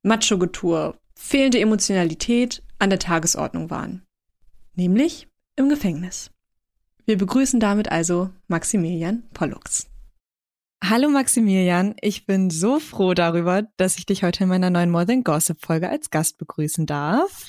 Macho-Getue, 0.03 0.95
fehlende 1.15 1.59
Emotionalität 1.59 2.63
an 2.79 2.89
der 2.89 2.99
Tagesordnung 2.99 3.69
waren. 3.69 4.03
Nämlich 4.75 5.27
im 5.57 5.67
Gefängnis. 5.67 6.31
Wir 7.05 7.17
begrüßen 7.17 7.59
damit 7.59 7.91
also 7.91 8.29
Maximilian 8.47 9.23
Pollux. 9.33 9.88
Hallo 10.81 11.09
Maximilian, 11.09 11.95
ich 12.01 12.25
bin 12.25 12.49
so 12.49 12.79
froh 12.79 13.13
darüber, 13.13 13.63
dass 13.77 13.97
ich 13.97 14.05
dich 14.05 14.23
heute 14.23 14.43
in 14.43 14.49
meiner 14.49 14.69
neuen 14.69 14.89
More 14.89 15.05
Than 15.05 15.23
Gossip 15.23 15.59
Folge 15.61 15.89
als 15.89 16.09
Gast 16.09 16.37
begrüßen 16.37 16.85
darf. 16.85 17.45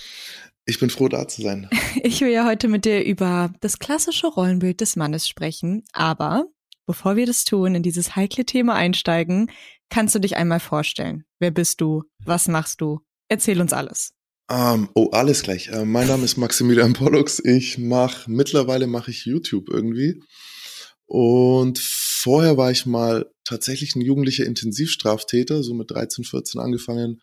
Ich 0.67 0.81
bin 0.81 0.91
froh, 0.91 1.09
da 1.09 1.27
zu 1.27 1.43
sein. 1.43 1.71
Ich 2.03 2.21
will 2.21 2.31
ja 2.31 2.47
heute 2.47 2.69
mit 2.69 2.85
dir 2.85 3.05
über 3.05 3.53
das 3.61 3.79
klassische 3.79 4.27
Rollenbild 4.27 4.81
des 4.81 4.97
Mannes 4.97 5.29
sprechen. 5.29 5.85
Aber 5.93 6.47
bevor 6.87 7.17
wir 7.17 7.27
das 7.27 7.45
tun, 7.45 7.75
in 7.75 7.83
dieses 7.83 8.17
heikle 8.17 8.45
Thema 8.45 8.75
einsteigen, 8.75 9.51
kannst 9.91 10.15
du 10.15 10.19
dich 10.19 10.37
einmal 10.37 10.61
vorstellen. 10.61 11.25
Wer 11.39 11.51
bist 11.51 11.81
du? 11.81 12.05
Was 12.25 12.49
machst 12.49 12.81
du? 12.81 13.01
Erzähl 13.29 13.61
uns 13.61 13.73
alles. 13.73 14.13
Um, 14.51 14.57
ähm, 14.57 14.89
oh, 14.95 15.11
alles 15.13 15.43
gleich. 15.43 15.73
Uh, 15.73 15.85
mein 15.85 16.09
Name 16.09 16.25
ist 16.25 16.37
Maximilian 16.37 16.93
Pollux. 16.93 17.41
Ich 17.45 17.79
mache, 17.79 18.31
mittlerweile 18.31 18.87
mache 18.87 19.13
ich 19.13 19.25
YouTube 19.25 19.69
irgendwie. 19.69 20.21
Und 21.07 21.79
vorher 22.21 22.57
war 22.57 22.71
ich 22.71 22.87
mal 22.87 23.31
tatsächlich 23.45 23.97
ein 23.97 24.03
jugendlicher 24.03 24.45
Intensivstraftäter, 24.45 25.63
so 25.63 25.75
mit 25.75 25.91
13, 25.91 26.25
14 26.25 26.61
angefangen. 26.61 27.23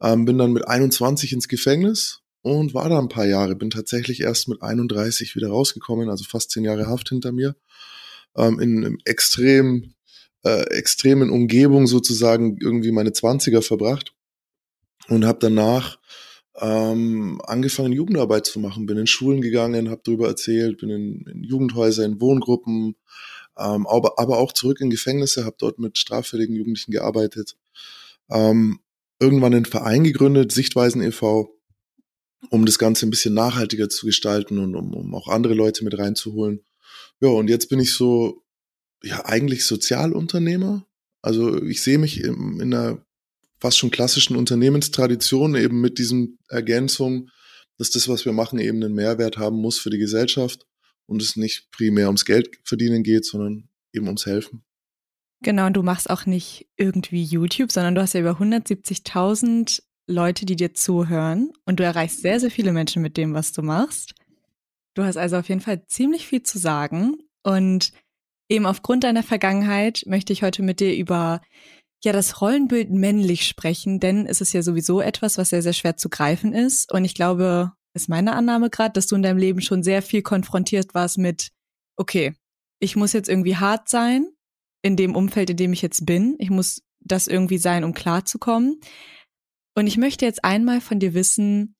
Ähm, 0.00 0.24
bin 0.24 0.38
dann 0.38 0.52
mit 0.52 0.68
21 0.68 1.32
ins 1.32 1.48
Gefängnis 1.48 2.20
und 2.42 2.74
war 2.74 2.88
da 2.88 2.98
ein 2.98 3.08
paar 3.08 3.26
Jahre. 3.26 3.56
Bin 3.56 3.70
tatsächlich 3.70 4.20
erst 4.20 4.48
mit 4.48 4.62
31 4.62 5.34
wieder 5.34 5.48
rausgekommen, 5.48 6.08
also 6.08 6.24
fast 6.24 6.52
zehn 6.52 6.64
Jahre 6.64 6.86
Haft 6.86 7.08
hinter 7.08 7.32
mir. 7.32 7.56
Ähm, 8.36 8.60
in 8.60 8.84
einem 8.84 8.98
extrem, 9.04 9.94
äh, 10.44 10.62
extremen 10.70 11.30
Umgebung 11.30 11.86
sozusagen 11.86 12.56
irgendwie 12.60 12.92
meine 12.92 13.10
20er 13.10 13.62
verbracht 13.62 14.14
und 15.08 15.24
habe 15.24 15.38
danach 15.40 15.98
ähm, 16.60 17.40
angefangen, 17.44 17.92
Jugendarbeit 17.92 18.46
zu 18.46 18.60
machen. 18.60 18.86
Bin 18.86 18.96
in 18.96 19.06
Schulen 19.06 19.40
gegangen, 19.40 19.90
habe 19.90 20.02
darüber 20.04 20.28
erzählt, 20.28 20.78
bin 20.78 20.90
in, 20.90 21.26
in 21.26 21.42
Jugendhäuser, 21.42 22.04
in 22.04 22.20
Wohngruppen, 22.20 22.96
ähm, 23.58 23.86
aber, 23.86 24.18
aber 24.18 24.38
auch 24.38 24.52
zurück 24.52 24.80
in 24.80 24.90
Gefängnisse, 24.90 25.44
habe 25.44 25.56
dort 25.58 25.78
mit 25.78 25.98
straffälligen 25.98 26.54
Jugendlichen 26.54 26.92
gearbeitet. 26.92 27.56
Ähm, 28.30 28.80
irgendwann 29.18 29.54
einen 29.54 29.64
Verein 29.64 30.04
gegründet, 30.04 30.52
Sichtweisen 30.52 31.02
e.V., 31.02 31.52
um 32.50 32.66
das 32.66 32.78
Ganze 32.78 33.06
ein 33.06 33.10
bisschen 33.10 33.34
nachhaltiger 33.34 33.88
zu 33.88 34.06
gestalten 34.06 34.58
und 34.58 34.76
um, 34.76 34.94
um 34.94 35.14
auch 35.14 35.28
andere 35.28 35.54
Leute 35.54 35.84
mit 35.84 35.98
reinzuholen. 35.98 36.64
Ja, 37.20 37.28
und 37.28 37.48
jetzt 37.48 37.68
bin 37.68 37.80
ich 37.80 37.94
so, 37.94 38.42
ja, 39.02 39.24
eigentlich 39.24 39.64
Sozialunternehmer. 39.64 40.86
Also 41.22 41.60
ich 41.62 41.82
sehe 41.82 41.98
mich 41.98 42.22
in, 42.22 42.60
in 42.60 42.74
einer 42.74 43.04
fast 43.58 43.78
schon 43.78 43.90
klassischen 43.90 44.36
Unternehmenstradition 44.36 45.54
eben 45.54 45.80
mit 45.80 45.98
diesen 45.98 46.38
Ergänzungen, 46.48 47.30
dass 47.78 47.90
das, 47.90 48.08
was 48.08 48.24
wir 48.26 48.32
machen, 48.32 48.58
eben 48.58 48.82
einen 48.82 48.94
Mehrwert 48.94 49.38
haben 49.38 49.56
muss 49.56 49.78
für 49.78 49.90
die 49.90 49.98
Gesellschaft 49.98 50.66
und 51.06 51.22
es 51.22 51.36
nicht 51.36 51.70
primär 51.70 52.06
ums 52.06 52.24
Geld 52.24 52.58
verdienen 52.64 53.02
geht, 53.02 53.24
sondern 53.24 53.68
eben 53.92 54.06
ums 54.06 54.26
Helfen. 54.26 54.64
Genau, 55.42 55.66
und 55.66 55.74
du 55.74 55.82
machst 55.82 56.10
auch 56.10 56.26
nicht 56.26 56.68
irgendwie 56.76 57.22
YouTube, 57.22 57.70
sondern 57.70 57.94
du 57.94 58.00
hast 58.00 58.14
ja 58.14 58.20
über 58.20 58.38
170.000 58.40 59.82
Leute, 60.08 60.46
die 60.46 60.56
dir 60.56 60.72
zuhören 60.74 61.52
und 61.64 61.80
du 61.80 61.84
erreichst 61.84 62.22
sehr, 62.22 62.40
sehr 62.40 62.50
viele 62.50 62.72
Menschen 62.72 63.02
mit 63.02 63.16
dem, 63.16 63.34
was 63.34 63.52
du 63.52 63.62
machst. 63.62 64.14
Du 64.94 65.02
hast 65.02 65.16
also 65.16 65.36
auf 65.36 65.48
jeden 65.48 65.60
Fall 65.60 65.86
ziemlich 65.86 66.26
viel 66.26 66.42
zu 66.42 66.58
sagen 66.58 67.16
und 67.42 67.92
eben 68.48 68.66
aufgrund 68.66 69.04
deiner 69.04 69.22
Vergangenheit 69.22 70.04
möchte 70.06 70.32
ich 70.32 70.42
heute 70.42 70.62
mit 70.62 70.80
dir 70.80 70.96
über 70.96 71.42
ja 72.04 72.12
das 72.12 72.40
Rollenbild 72.40 72.90
männlich 72.90 73.46
sprechen, 73.46 74.00
denn 74.00 74.26
es 74.26 74.40
ist 74.40 74.52
ja 74.52 74.62
sowieso 74.62 75.00
etwas, 75.00 75.38
was 75.38 75.50
sehr, 75.50 75.62
sehr 75.62 75.72
schwer 75.72 75.96
zu 75.96 76.08
greifen 76.08 76.52
ist 76.52 76.92
und 76.92 77.04
ich 77.04 77.14
glaube, 77.14 77.72
ist 77.96 78.08
meine 78.08 78.34
Annahme 78.34 78.70
gerade, 78.70 78.92
dass 78.92 79.06
du 79.06 79.16
in 79.16 79.22
deinem 79.22 79.38
Leben 79.38 79.60
schon 79.60 79.82
sehr 79.82 80.02
viel 80.02 80.22
konfrontiert 80.22 80.94
warst 80.94 81.18
mit, 81.18 81.50
okay, 81.96 82.34
ich 82.78 82.94
muss 82.94 83.12
jetzt 83.12 83.28
irgendwie 83.28 83.56
hart 83.56 83.88
sein 83.88 84.28
in 84.82 84.96
dem 84.96 85.16
Umfeld, 85.16 85.50
in 85.50 85.56
dem 85.56 85.72
ich 85.72 85.82
jetzt 85.82 86.04
bin. 86.06 86.36
Ich 86.38 86.50
muss 86.50 86.82
das 87.00 87.26
irgendwie 87.26 87.58
sein, 87.58 87.84
um 87.84 87.94
klarzukommen. 87.94 88.80
Und 89.74 89.86
ich 89.86 89.96
möchte 89.96 90.24
jetzt 90.24 90.44
einmal 90.44 90.80
von 90.80 91.00
dir 91.00 91.14
wissen, 91.14 91.74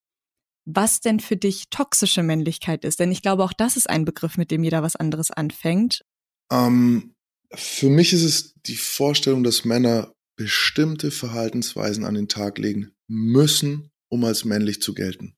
was 0.64 1.00
denn 1.00 1.20
für 1.20 1.37
dich 1.37 1.68
toxische 1.70 2.23
Männlichkeit 2.23 2.85
ist. 2.85 2.99
Denn 2.99 3.12
ich 3.12 3.23
glaube, 3.23 3.44
auch 3.44 3.52
das 3.52 3.76
ist 3.76 3.88
ein 3.88 4.04
Begriff, 4.04 4.37
mit 4.37 4.50
dem 4.50 4.64
jeder 4.64 4.82
was 4.82 4.96
anderes 4.96 5.30
anfängt. 5.30 6.04
Ähm, 6.50 7.14
für 7.54 7.88
mich 7.88 8.12
ist 8.12 8.25
es 8.25 8.54
die 8.66 8.76
Vorstellung, 8.76 9.44
dass 9.44 9.64
Männer 9.64 10.12
bestimmte 10.37 11.11
Verhaltensweisen 11.11 12.04
an 12.04 12.14
den 12.14 12.28
Tag 12.28 12.58
legen 12.58 12.92
müssen, 13.06 13.90
um 14.08 14.25
als 14.25 14.44
männlich 14.44 14.82
zu 14.82 14.94
gelten. 14.94 15.36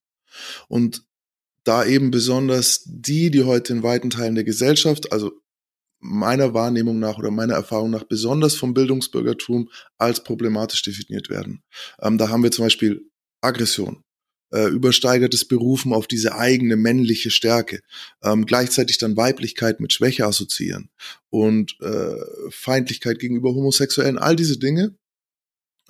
Und 0.68 1.02
da 1.64 1.84
eben 1.84 2.10
besonders 2.10 2.82
die, 2.86 3.30
die 3.30 3.44
heute 3.44 3.74
in 3.74 3.82
weiten 3.82 4.10
Teilen 4.10 4.34
der 4.34 4.44
Gesellschaft, 4.44 5.12
also 5.12 5.32
meiner 6.00 6.54
Wahrnehmung 6.54 6.98
nach 6.98 7.18
oder 7.18 7.30
meiner 7.30 7.54
Erfahrung 7.54 7.90
nach 7.90 8.04
besonders 8.04 8.54
vom 8.54 8.74
Bildungsbürgertum 8.74 9.68
als 9.98 10.22
problematisch 10.22 10.82
definiert 10.82 11.28
werden. 11.28 11.62
Ähm, 12.00 12.18
da 12.18 12.28
haben 12.28 12.42
wir 12.42 12.52
zum 12.52 12.64
Beispiel 12.64 13.10
Aggression, 13.40 14.02
äh, 14.52 14.68
übersteigertes 14.68 15.46
Berufen 15.46 15.92
auf 15.92 16.06
diese 16.06 16.34
eigene 16.36 16.76
männliche 16.76 17.30
Stärke, 17.30 17.80
ähm, 18.22 18.46
gleichzeitig 18.46 18.98
dann 18.98 19.16
Weiblichkeit 19.16 19.80
mit 19.80 19.92
Schwäche 19.92 20.24
assoziieren 20.24 20.90
und 21.30 21.76
äh, 21.80 22.16
Feindlichkeit 22.50 23.18
gegenüber 23.18 23.54
Homosexuellen, 23.54 24.18
all 24.18 24.36
diese 24.36 24.58
Dinge 24.58 24.96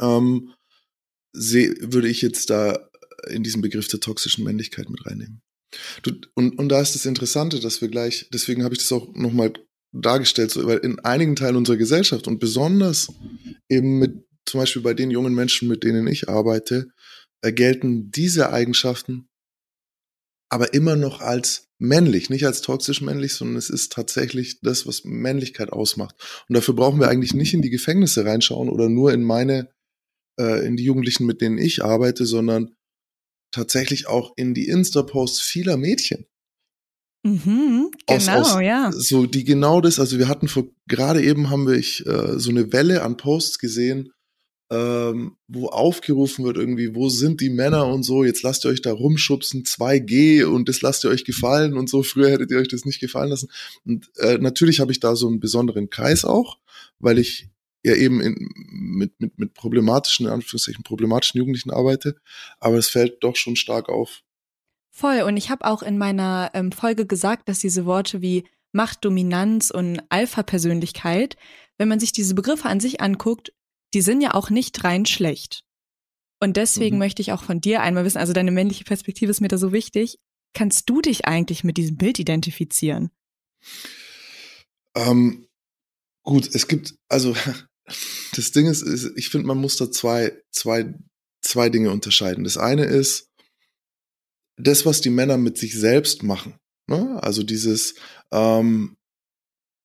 ähm, 0.01 0.55
würde 1.33 2.09
ich 2.09 2.23
jetzt 2.23 2.51
da 2.51 2.88
in 3.29 3.43
diesen 3.43 3.63
Begriff 3.63 3.89
der 3.89 4.01
toxischen 4.01 4.45
Männlichkeit 4.45 4.89
mit 4.89 5.05
reinnehmen. 5.07 5.43
Du, 6.03 6.13
und, 6.35 6.59
und 6.59 6.69
da 6.69 6.81
ist 6.81 6.95
das 6.95 7.07
Interessante, 7.07 7.61
dass 7.61 7.81
wir 7.81 7.89
gleich, 7.89 8.29
deswegen 8.33 8.65
habe 8.65 8.75
ich 8.75 8.81
das 8.81 8.93
auch 8.93 9.15
nochmal 9.15 9.53
dargestellt, 9.93 10.51
so, 10.51 10.67
weil 10.67 10.79
in 10.79 10.99
einigen 11.01 11.37
Teilen 11.37 11.57
unserer 11.57 11.77
Gesellschaft 11.77 12.27
und 12.27 12.39
besonders 12.39 13.13
eben 13.69 13.99
mit, 13.99 14.27
zum 14.47 14.61
Beispiel 14.61 14.83
bei 14.83 14.95
den 14.95 15.11
jungen 15.11 15.35
Menschen, 15.35 15.69
mit 15.69 15.85
denen 15.85 16.07
ich 16.07 16.29
arbeite, 16.29 16.89
äh, 17.43 17.53
gelten 17.53 18.11
diese 18.11 18.51
Eigenschaften 18.51 19.29
aber 20.51 20.73
immer 20.75 20.97
noch 20.97 21.21
als 21.21 21.69
männlich, 21.79 22.31
nicht 22.31 22.47
als 22.47 22.63
toxisch 22.63 23.01
männlich, 23.01 23.35
sondern 23.35 23.57
es 23.57 23.71
ist 23.71 23.93
tatsächlich 23.93 24.61
das, 24.61 24.87
was 24.87 25.05
Männlichkeit 25.05 25.71
ausmacht. 25.71 26.17
Und 26.49 26.57
dafür 26.57 26.75
brauchen 26.75 27.01
wir 27.01 27.09
eigentlich 27.09 27.35
nicht 27.35 27.55
in 27.55 27.63
die 27.63 27.71
Gefängnisse 27.71 28.25
reinschauen 28.25 28.69
oder 28.69 28.89
nur 28.89 29.13
in 29.13 29.23
meine, 29.23 29.71
äh, 30.41 30.67
in 30.67 30.77
die 30.77 30.85
Jugendlichen, 30.85 31.27
mit 31.27 31.41
denen 31.41 31.59
ich 31.59 31.85
arbeite, 31.85 32.27
sondern 32.27 32.75
tatsächlich 33.51 34.07
auch 34.07 34.33
in 34.37 34.55
die 34.55 34.69
Insta-Posts 34.69 35.41
vieler 35.41 35.77
Mädchen. 35.77 36.27
Mhm, 37.25 37.91
genau, 38.07 38.41
aus, 38.41 38.53
aus, 38.53 38.61
ja. 38.63 38.91
So, 38.93 39.27
die 39.27 39.45
genau 39.45 39.81
das, 39.81 39.99
also 39.99 40.19
wir 40.19 40.29
hatten 40.29 40.49
vor, 40.49 40.65
gerade 40.87 41.23
eben 41.23 41.51
haben 41.51 41.67
wir 41.67 41.75
ich, 41.75 42.07
äh, 42.07 42.39
so 42.39 42.51
eine 42.51 42.73
Welle 42.73 43.03
an 43.03 43.17
Posts 43.17 43.59
gesehen, 43.59 44.13
ähm, 44.71 45.37
wo 45.49 45.69
aufgerufen 45.69 46.45
wird 46.45 46.59
irgendwie, 46.59 46.95
wo 46.95 47.09
sind 47.09 47.41
die 47.41 47.51
Männer 47.51 47.87
und 47.87 48.03
so, 48.03 48.23
jetzt 48.23 48.43
lasst 48.43 48.65
ihr 48.65 48.69
euch 48.69 48.83
da 48.83 48.93
rumschubsen, 48.93 49.65
2G 49.65 50.45
und 50.45 50.69
das 50.69 50.83
lasst 50.83 51.05
ihr 51.05 51.11
euch 51.11 51.25
gefallen 51.25 51.77
und 51.77 51.89
so, 51.89 52.03
früher 52.03 52.31
hättet 52.31 52.51
ihr 52.51 52.59
euch 52.59 52.69
das 52.69 52.85
nicht 52.85 53.01
gefallen 53.01 53.31
lassen. 53.31 53.49
Und 53.85 54.11
äh, 54.19 54.39
natürlich 54.39 54.81
habe 54.81 54.93
ich 54.93 55.01
da 55.01 55.17
so 55.17 55.27
einen 55.27 55.41
besonderen 55.41 55.91
Kreis 55.91 56.25
auch, 56.25 56.59
weil 56.99 57.19
ich 57.19 57.49
ja 57.89 57.95
eben 57.95 58.21
in, 58.21 58.49
mit, 58.71 59.21
mit, 59.21 59.39
mit 59.39 59.55
problematischen, 59.55 60.27
in 60.27 60.33
Anführungszeichen, 60.33 60.85
problematischen 60.85 61.39
Jugendlichen 61.39 61.71
arbeite, 61.71 62.17
aber 62.61 62.77
es 62.77 62.89
fällt 62.89 63.23
doch 63.25 63.37
schon 63.37 63.57
stark 63.57 63.89
auf. 63.89 64.23
Voll. 64.91 65.23
Und 65.23 65.37
ich 65.37 65.51
habe 65.51 65.65
auch 65.65 65.83
in 65.83 65.99
meiner 65.99 66.51
ähm, 66.55 66.73
Folge 66.73 67.07
gesagt, 67.07 67.49
dass 67.49 67.61
diese 67.61 67.87
Worte 67.87 68.21
wie 68.21 68.45
Macht, 68.73 69.05
Dominanz 69.05 69.71
und 69.71 70.03
Alpha-Persönlichkeit, 70.09 71.37
wenn 71.79 71.89
man 71.89 72.01
sich 72.01 72.13
diese 72.13 72.35
Begriffe 72.35 72.69
an 72.69 72.81
sich 72.81 73.01
anguckt, 73.01 73.53
die 73.95 74.03
sind 74.03 74.21
ja 74.21 74.35
auch 74.35 74.51
nicht 74.51 74.85
rein 74.85 75.07
schlecht. 75.07 75.65
Und 76.41 76.57
deswegen 76.57 76.97
mhm. 76.97 77.01
möchte 77.01 77.23
ich 77.23 77.33
auch 77.33 77.43
von 77.43 77.61
dir 77.61 77.83
einmal 77.83 78.05
wissen, 78.05 78.19
also 78.19 78.33
deine 78.33 78.51
männliche 78.51 78.85
Perspektive 78.85 79.31
ist 79.31 79.41
mir 79.41 79.49
da 79.49 79.59
so 79.59 79.73
wichtig. 79.73 80.19
Kannst 80.55 80.89
du 80.89 81.01
dich 81.01 81.27
eigentlich 81.27 81.65
mit 81.65 81.77
diesem 81.77 81.97
Bild 81.97 82.19
identifizieren? 82.19 83.11
Ähm, 84.95 85.49
gut, 86.23 86.49
es 86.53 86.69
gibt, 86.69 86.95
also 87.09 87.35
das 88.37 88.53
Ding 88.53 88.67
ist, 88.67 88.83
ist 88.83 89.13
ich 89.17 89.29
finde, 89.29 89.47
man 89.47 89.59
muss 89.59 89.77
da 89.77 89.91
zwei, 89.91 90.33
zwei, 90.51 90.95
zwei 91.43 91.69
Dinge 91.69 91.91
unterscheiden. 91.91 92.45
Das 92.45 92.57
eine 92.57 92.85
ist 92.85 93.31
das, 94.57 94.87
was 94.87 95.01
die 95.01 95.11
Männer 95.11 95.37
mit 95.37 95.59
sich 95.59 95.79
selbst 95.79 96.23
machen. 96.23 96.55
Ne? 96.89 97.23
Also 97.23 97.43
dieses, 97.43 97.95
ähm, 98.33 98.97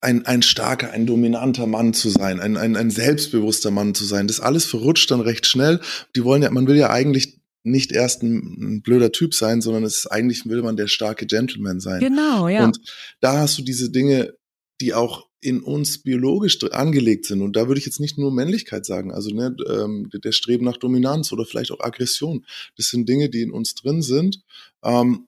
ein, 0.04 0.26
ein 0.26 0.42
starker, 0.42 0.90
ein 0.90 1.06
dominanter 1.06 1.66
Mann 1.66 1.94
zu 1.94 2.10
sein, 2.10 2.38
ein, 2.38 2.56
ein, 2.56 2.76
ein 2.76 2.90
selbstbewusster 2.90 3.70
Mann 3.70 3.94
zu 3.94 4.04
sein. 4.04 4.26
Das 4.26 4.38
alles 4.38 4.66
verrutscht 4.66 5.10
dann 5.10 5.20
recht 5.20 5.46
schnell. 5.46 5.80
Die 6.14 6.24
wollen 6.24 6.42
ja, 6.42 6.50
man 6.50 6.66
will 6.66 6.76
ja 6.76 6.90
eigentlich 6.90 7.40
nicht 7.62 7.90
erst 7.90 8.22
ein, 8.22 8.36
ein 8.60 8.82
blöder 8.82 9.10
Typ 9.10 9.32
sein, 9.32 9.62
sondern 9.62 9.84
es 9.84 9.98
ist 9.98 10.06
eigentlich 10.08 10.44
will 10.44 10.62
man 10.62 10.76
der 10.76 10.88
starke 10.88 11.24
Gentleman 11.24 11.80
sein. 11.80 12.00
Genau, 12.00 12.48
ja. 12.48 12.64
Und 12.64 12.80
da 13.20 13.38
hast 13.38 13.56
du 13.56 13.62
diese 13.62 13.90
Dinge, 13.90 14.34
die 14.82 14.92
auch 14.92 15.28
in 15.44 15.60
uns 15.60 15.98
biologisch 15.98 16.62
angelegt 16.64 17.26
sind. 17.26 17.42
Und 17.42 17.54
da 17.54 17.68
würde 17.68 17.78
ich 17.78 17.86
jetzt 17.86 18.00
nicht 18.00 18.16
nur 18.16 18.32
Männlichkeit 18.32 18.86
sagen, 18.86 19.12
also 19.12 19.30
ne, 19.30 19.54
ähm, 19.68 20.08
der 20.12 20.32
Streben 20.32 20.64
nach 20.64 20.78
Dominanz 20.78 21.32
oder 21.32 21.44
vielleicht 21.44 21.70
auch 21.70 21.80
Aggression. 21.80 22.44
Das 22.76 22.88
sind 22.88 23.08
Dinge, 23.08 23.28
die 23.28 23.42
in 23.42 23.50
uns 23.50 23.74
drin 23.74 24.00
sind. 24.00 24.40
Ähm, 24.82 25.26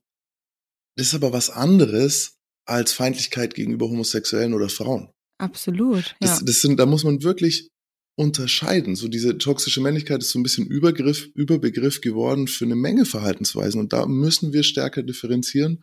das 0.96 1.08
ist 1.08 1.14
aber 1.14 1.32
was 1.32 1.50
anderes 1.50 2.38
als 2.64 2.92
Feindlichkeit 2.92 3.54
gegenüber 3.54 3.88
Homosexuellen 3.88 4.54
oder 4.54 4.70
Frauen. 4.70 5.11
Absolut. 5.38 6.16
Ja. 6.20 6.28
Das, 6.28 6.44
das 6.44 6.62
sind, 6.62 6.80
da 6.80 6.87
muss 6.87 7.04
man 7.04 7.23
wirklich 7.23 7.68
unterscheiden. 8.16 8.96
So 8.96 9.08
diese 9.08 9.37
toxische 9.37 9.82
Männlichkeit 9.82 10.23
ist 10.23 10.30
so 10.30 10.38
ein 10.38 10.42
bisschen 10.42 10.66
Übergriff, 10.66 11.28
Überbegriff 11.35 12.00
geworden 12.00 12.49
für 12.49 12.64
eine 12.64 12.75
Menge 12.75 13.04
Verhaltensweisen. 13.04 13.78
Und 13.80 13.92
da 13.92 14.06
müssen 14.06 14.54
wir 14.54 14.62
stärker 14.62 15.02
differenzieren, 15.02 15.82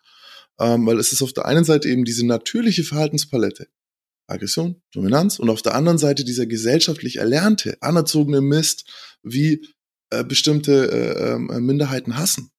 ähm, 0.59 0.87
weil 0.87 0.97
es 0.97 1.11
ist 1.11 1.21
auf 1.21 1.33
der 1.33 1.45
einen 1.45 1.63
Seite 1.65 1.87
eben 1.87 2.03
diese 2.03 2.25
natürliche 2.25 2.83
Verhaltenspalette. 2.83 3.67
Aggression, 4.27 4.81
Dominanz 4.93 5.39
und 5.39 5.49
auf 5.49 5.61
der 5.61 5.75
anderen 5.75 5.97
Seite 5.97 6.23
dieser 6.23 6.45
gesellschaftlich 6.45 7.17
erlernte, 7.17 7.77
anerzogene 7.81 8.41
Mist, 8.41 8.89
wie 9.21 9.67
äh, 10.09 10.23
bestimmte 10.23 10.91
äh, 10.91 11.33
äh, 11.33 11.59
Minderheiten 11.59 12.17
hassen. 12.17 12.51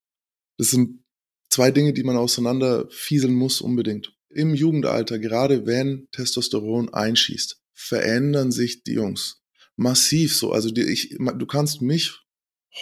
Das 0.58 0.70
sind 0.70 1.04
zwei 1.50 1.70
Dinge, 1.70 1.92
die 1.92 2.04
man 2.04 2.16
auseinanderfieseln 2.16 3.34
muss 3.34 3.60
unbedingt. 3.60 4.12
Im 4.28 4.54
Jugendalter, 4.54 5.18
gerade 5.18 5.66
wenn 5.66 6.08
Testosteron 6.10 6.92
einschießt, 6.92 7.60
verändern 7.72 8.50
sich 8.50 8.82
die 8.82 8.94
Jungs 8.94 9.42
massiv 9.76 10.36
so. 10.36 10.52
Also 10.52 10.70
die, 10.70 10.82
ich, 10.82 11.16
du 11.18 11.46
kannst 11.46 11.82
mich 11.82 12.12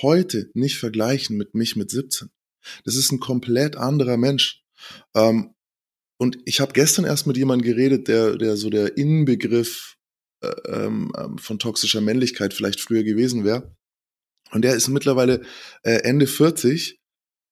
heute 0.01 0.51
nicht 0.55 0.79
vergleichen 0.79 1.37
mit 1.37 1.55
mich 1.55 1.77
mit 1.77 1.91
17. 1.91 2.31
Das 2.85 2.97
ist 2.97 3.12
ein 3.12 3.21
komplett 3.21 3.77
anderer 3.77 4.17
Mensch. 4.17 4.62
Ähm, 5.15 5.55
und 6.23 6.38
ich 6.45 6.61
habe 6.61 6.73
gestern 6.73 7.05
erst 7.05 7.26
mit 7.26 7.37
jemandem 7.37 7.67
geredet, 7.67 8.07
der, 8.07 8.37
der 8.37 8.57
so 8.57 8.70
der 8.70 8.96
Inbegriff 8.96 9.96
äh, 10.40 10.53
ähm, 10.68 11.11
ähm, 11.18 11.37
von 11.37 11.59
toxischer 11.59 12.01
Männlichkeit 12.01 12.55
vielleicht 12.55 12.81
früher 12.81 13.03
gewesen 13.03 13.42
wäre. 13.44 13.75
Und 14.53 14.62
der 14.62 14.77
ist 14.77 14.87
mittlerweile 14.87 15.42
äh, 15.83 15.96
Ende 16.05 16.29
40 16.29 17.01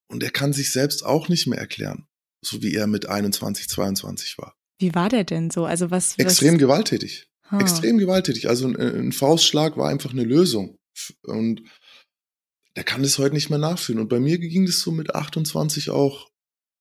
und 0.08 0.22
er 0.22 0.30
kann 0.30 0.52
sich 0.52 0.70
selbst 0.70 1.04
auch 1.04 1.28
nicht 1.28 1.48
mehr 1.48 1.58
erklären, 1.58 2.06
so 2.44 2.62
wie 2.62 2.72
er 2.72 2.86
mit 2.86 3.06
21, 3.06 3.68
22 3.68 4.38
war. 4.38 4.54
Wie 4.78 4.94
war 4.94 5.08
der 5.08 5.24
denn 5.24 5.50
so? 5.50 5.64
Also 5.64 5.90
was? 5.90 6.16
Extrem 6.16 6.54
was? 6.54 6.60
gewalttätig. 6.60 7.26
Huh. 7.50 7.58
Extrem 7.58 7.98
gewalttätig. 7.98 8.48
Also 8.48 8.68
ein, 8.68 8.76
ein 8.76 9.10
Faustschlag 9.10 9.78
war 9.78 9.88
einfach 9.88 10.12
eine 10.12 10.22
Lösung. 10.22 10.78
Und 11.24 11.64
der 12.76 12.84
kann 12.84 13.02
das 13.02 13.18
heute 13.18 13.34
nicht 13.34 13.50
mehr 13.50 13.58
nachfühlen. 13.58 14.00
Und 14.00 14.08
bei 14.08 14.20
mir 14.20 14.38
ging 14.38 14.64
das 14.66 14.78
so 14.78 14.92
mit 14.92 15.12
28 15.12 15.90
auch 15.90 16.29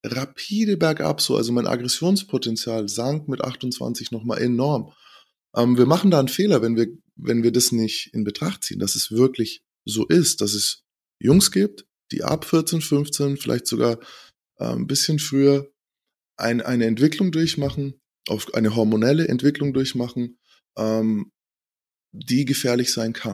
rapide 0.04 0.78
bergab 0.78 1.22
so. 1.22 1.36
Also 1.36 1.52
mein 1.52 1.68
Aggressionspotenzial 1.68 2.88
sank 2.88 3.28
mit 3.28 3.42
28 3.42 4.12
nochmal 4.12 4.42
enorm. 4.42 4.94
Ähm, 5.56 5.78
wir 5.78 5.86
machen 5.86 6.12
da 6.12 6.20
einen 6.20 6.28
Fehler, 6.28 6.62
wenn 6.62 6.76
wir, 6.76 6.88
wenn 7.16 7.44
wir 7.44 7.52
das 7.52 7.72
nicht 7.72 8.14
in 8.14 8.24
Betracht 8.24 8.64
ziehen, 8.64 8.80
dass 8.80 8.96
es 8.96 9.12
wirklich 9.12 9.64
so 9.86 10.06
ist, 10.08 10.42
dass 10.42 10.54
es 10.54 10.84
Jungs 11.20 11.52
gibt, 11.52 11.86
die 12.12 12.24
ab 12.24 12.46
14, 12.46 12.82
15, 12.82 13.38
vielleicht 13.38 13.68
sogar 13.68 14.00
äh, 14.58 14.66
ein 14.66 14.88
bisschen 14.88 15.20
früher 15.20 15.72
ein, 16.38 16.62
eine 16.62 16.86
Entwicklung 16.86 17.32
durchmachen, 17.32 18.00
auf 18.28 18.54
eine 18.54 18.76
hormonelle 18.76 19.28
Entwicklung 19.28 19.74
durchmachen, 19.74 20.40
ähm, 20.78 21.32
die 22.12 22.46
gefährlich 22.46 22.92
sein 22.92 23.14
kann. 23.14 23.34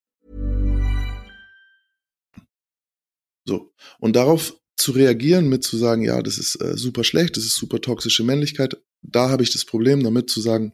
So. 3.45 3.73
Und 3.99 4.15
darauf 4.15 4.59
zu 4.77 4.91
reagieren 4.91 5.47
mit 5.47 5.63
zu 5.63 5.77
sagen, 5.77 6.03
ja, 6.03 6.21
das 6.21 6.37
ist 6.37 6.55
äh, 6.55 6.77
super 6.77 7.03
schlecht, 7.03 7.37
das 7.37 7.45
ist 7.45 7.55
super 7.55 7.81
toxische 7.81 8.23
Männlichkeit, 8.23 8.77
da 9.01 9.29
habe 9.29 9.43
ich 9.43 9.51
das 9.51 9.65
Problem 9.65 10.03
damit 10.03 10.29
zu 10.29 10.41
sagen, 10.41 10.73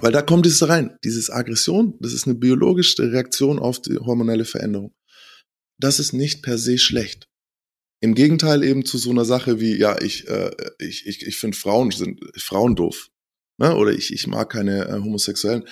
weil 0.00 0.12
da 0.12 0.22
kommt 0.22 0.46
es 0.46 0.68
rein, 0.68 0.98
dieses 1.04 1.30
Aggression, 1.30 1.96
das 2.00 2.12
ist 2.12 2.26
eine 2.26 2.34
biologische 2.34 3.10
Reaktion 3.10 3.58
auf 3.58 3.80
die 3.80 3.96
hormonelle 3.96 4.44
Veränderung. 4.44 4.94
Das 5.78 5.98
ist 5.98 6.12
nicht 6.12 6.42
per 6.42 6.58
se 6.58 6.78
schlecht. 6.78 7.28
Im 8.00 8.14
Gegenteil 8.14 8.62
eben 8.62 8.84
zu 8.84 8.98
so 8.98 9.10
einer 9.10 9.24
Sache 9.24 9.58
wie, 9.58 9.74
ja, 9.76 10.00
ich, 10.00 10.28
äh, 10.28 10.50
ich, 10.78 11.06
ich, 11.06 11.26
ich 11.26 11.38
finde 11.38 11.56
Frauen 11.56 11.90
sind 11.90 12.20
Frauen 12.36 12.76
doof. 12.76 13.08
Ne? 13.58 13.74
Oder 13.74 13.92
ich, 13.92 14.12
ich 14.12 14.26
mag 14.26 14.50
keine 14.50 14.86
äh, 14.86 14.92
Homosexuellen. 14.92 15.66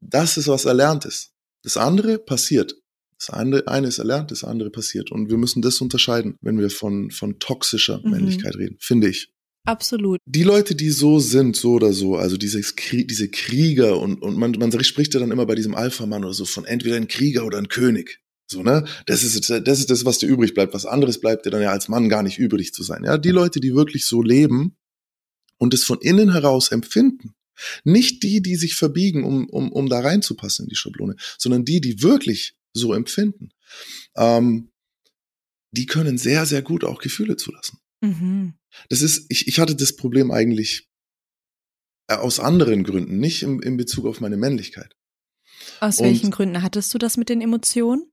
Das 0.00 0.36
ist 0.36 0.48
was 0.48 0.64
Erlerntes. 0.64 1.32
Das 1.62 1.76
andere 1.76 2.18
passiert. 2.18 2.74
Das 3.18 3.30
eine, 3.30 3.66
eine 3.66 3.88
ist 3.88 3.98
erlernt, 3.98 4.30
das 4.30 4.44
andere 4.44 4.70
passiert. 4.70 5.10
Und 5.10 5.28
wir 5.28 5.38
müssen 5.38 5.60
das 5.60 5.80
unterscheiden, 5.80 6.36
wenn 6.40 6.58
wir 6.58 6.70
von, 6.70 7.10
von 7.10 7.38
toxischer 7.38 8.00
mhm. 8.02 8.10
Männlichkeit 8.12 8.56
reden, 8.56 8.76
finde 8.80 9.08
ich. 9.08 9.32
Absolut. 9.64 10.18
Die 10.24 10.44
Leute, 10.44 10.74
die 10.74 10.88
so 10.88 11.18
sind, 11.18 11.56
so 11.56 11.72
oder 11.72 11.92
so, 11.92 12.16
also 12.16 12.38
dieses, 12.38 12.74
diese 12.74 13.28
Krieger 13.28 13.98
und, 14.00 14.22
und 14.22 14.38
man, 14.38 14.52
man 14.52 14.72
spricht 14.82 15.12
ja 15.12 15.20
dann 15.20 15.30
immer 15.30 15.44
bei 15.44 15.56
diesem 15.56 15.74
Alpha-Mann 15.74 16.24
oder 16.24 16.32
so 16.32 16.46
von 16.46 16.64
entweder 16.64 16.96
ein 16.96 17.08
Krieger 17.08 17.44
oder 17.44 17.58
ein 17.58 17.68
König. 17.68 18.20
So, 18.50 18.62
ne? 18.62 18.86
Das 19.04 19.24
ist, 19.24 19.50
das 19.50 19.78
ist 19.78 19.90
das, 19.90 20.06
was 20.06 20.18
dir 20.18 20.26
übrig 20.26 20.54
bleibt. 20.54 20.72
Was 20.72 20.86
anderes 20.86 21.20
bleibt 21.20 21.44
dir 21.44 21.50
dann 21.50 21.60
ja 21.60 21.70
als 21.70 21.88
Mann 21.88 22.08
gar 22.08 22.22
nicht 22.22 22.38
übrig 22.38 22.72
zu 22.72 22.82
sein. 22.82 23.04
Ja, 23.04 23.18
die 23.18 23.30
Leute, 23.30 23.60
die 23.60 23.74
wirklich 23.74 24.06
so 24.06 24.22
leben 24.22 24.76
und 25.58 25.74
es 25.74 25.84
von 25.84 25.98
innen 26.00 26.32
heraus 26.32 26.70
empfinden. 26.70 27.34
Nicht 27.84 28.22
die, 28.22 28.40
die 28.40 28.56
sich 28.56 28.74
verbiegen, 28.74 29.24
um, 29.24 29.50
um, 29.50 29.70
um 29.70 29.88
da 29.88 30.00
reinzupassen 30.00 30.64
in 30.64 30.68
die 30.70 30.76
Schablone, 30.76 31.16
sondern 31.36 31.64
die, 31.64 31.80
die 31.80 32.02
wirklich 32.02 32.54
so 32.78 32.94
empfinden. 32.94 33.50
Ähm, 34.16 34.70
die 35.72 35.86
können 35.86 36.16
sehr, 36.16 36.46
sehr 36.46 36.62
gut 36.62 36.84
auch 36.84 37.00
Gefühle 37.00 37.36
zulassen. 37.36 37.78
Mhm. 38.00 38.54
Das 38.88 39.02
ist, 39.02 39.26
ich, 39.28 39.48
ich 39.48 39.58
hatte 39.58 39.76
das 39.76 39.96
Problem 39.96 40.30
eigentlich 40.30 40.88
äh, 42.08 42.14
aus 42.14 42.40
anderen 42.40 42.84
Gründen, 42.84 43.18
nicht 43.18 43.42
im, 43.42 43.60
in 43.60 43.76
Bezug 43.76 44.06
auf 44.06 44.20
meine 44.20 44.36
Männlichkeit. 44.36 44.94
Aus 45.80 45.98
Und, 45.98 46.06
welchen 46.06 46.30
Gründen 46.30 46.62
hattest 46.62 46.92
du 46.94 46.98
das 46.98 47.16
mit 47.16 47.28
den 47.28 47.40
Emotionen? 47.40 48.10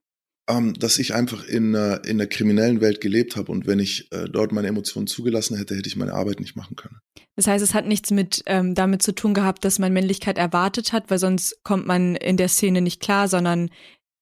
Ähm, 0.48 0.74
dass 0.74 1.00
ich 1.00 1.12
einfach 1.12 1.44
in, 1.44 1.74
äh, 1.74 1.96
in 2.06 2.18
der 2.18 2.28
kriminellen 2.28 2.80
Welt 2.80 3.00
gelebt 3.00 3.34
habe 3.34 3.50
und 3.50 3.66
wenn 3.66 3.80
ich 3.80 4.12
äh, 4.12 4.28
dort 4.30 4.52
meine 4.52 4.68
Emotionen 4.68 5.08
zugelassen 5.08 5.56
hätte, 5.56 5.74
hätte 5.74 5.88
ich 5.88 5.96
meine 5.96 6.12
Arbeit 6.12 6.38
nicht 6.38 6.54
machen 6.54 6.76
können. 6.76 7.00
Das 7.34 7.48
heißt, 7.48 7.64
es 7.64 7.74
hat 7.74 7.86
nichts 7.86 8.12
mit 8.12 8.44
ähm, 8.46 8.76
damit 8.76 9.02
zu 9.02 9.12
tun 9.12 9.34
gehabt, 9.34 9.64
dass 9.64 9.80
man 9.80 9.92
Männlichkeit 9.92 10.38
erwartet 10.38 10.92
hat, 10.92 11.10
weil 11.10 11.18
sonst 11.18 11.64
kommt 11.64 11.86
man 11.86 12.14
in 12.14 12.36
der 12.36 12.48
Szene 12.48 12.80
nicht 12.80 13.00
klar, 13.00 13.26
sondern 13.26 13.70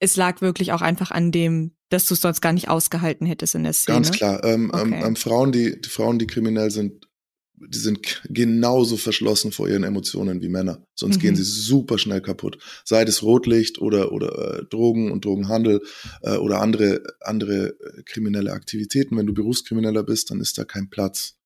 es 0.04 0.16
lag 0.16 0.40
wirklich 0.40 0.72
auch 0.72 0.82
einfach 0.82 1.10
an 1.10 1.32
dem, 1.32 1.72
dass 1.88 2.06
du 2.06 2.14
es 2.14 2.20
sonst 2.20 2.40
gar 2.40 2.52
nicht 2.52 2.68
ausgehalten 2.68 3.26
hättest 3.26 3.54
in 3.54 3.64
der 3.64 3.72
Szene. 3.72 3.96
Ganz 3.96 4.12
klar. 4.12 4.44
Ähm, 4.44 4.70
ähm 4.74 4.92
Okay. 4.92 5.06
ähm, 5.06 5.16
Frauen, 5.16 5.50
die, 5.50 5.80
die 5.80 5.88
Frauen, 5.88 6.18
die 6.18 6.26
kriminell 6.26 6.70
sind, 6.70 7.08
die 7.56 7.78
sind 7.78 8.22
genauso 8.28 8.96
verschlossen 8.96 9.50
vor 9.50 9.68
ihren 9.68 9.84
Emotionen 9.84 10.42
wie 10.42 10.48
Männer. 10.48 10.86
Sonst 10.94 11.16
Mhm. 11.16 11.20
gehen 11.20 11.36
sie 11.36 11.44
super 11.44 11.98
schnell 11.98 12.20
kaputt. 12.20 12.58
Sei 12.84 13.02
es 13.02 13.22
Rotlicht 13.22 13.78
oder, 13.78 14.12
oder 14.12 14.58
äh, 14.58 14.64
Drogen 14.66 15.10
und 15.10 15.24
Drogenhandel 15.24 15.80
äh, 16.22 16.36
oder 16.36 16.60
andere, 16.60 17.02
andere 17.20 17.68
äh, 17.68 18.02
kriminelle 18.02 18.52
Aktivitäten. 18.52 19.16
Wenn 19.16 19.26
du 19.26 19.32
Berufskrimineller 19.32 20.02
bist, 20.02 20.30
dann 20.30 20.40
ist 20.40 20.58
da 20.58 20.64
kein 20.64 20.90
Platz. 20.90 21.36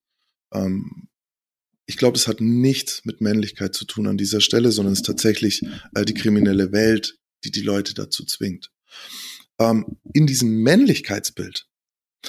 Ähm, 0.52 1.08
ich 1.86 1.96
glaube, 1.96 2.14
das 2.14 2.26
hat 2.26 2.40
nichts 2.40 3.04
mit 3.04 3.20
Männlichkeit 3.20 3.74
zu 3.74 3.84
tun 3.84 4.06
an 4.08 4.18
dieser 4.18 4.40
Stelle, 4.40 4.72
sondern 4.72 4.92
es 4.92 5.00
ist 5.00 5.06
tatsächlich 5.06 5.64
äh, 5.94 6.04
die 6.04 6.14
kriminelle 6.14 6.72
Welt, 6.72 7.18
die 7.44 7.50
die 7.50 7.62
Leute 7.62 7.94
dazu 7.94 8.24
zwingt. 8.24 8.70
Ähm, 9.58 9.98
in 10.12 10.26
diesem 10.26 10.62
Männlichkeitsbild 10.62 11.68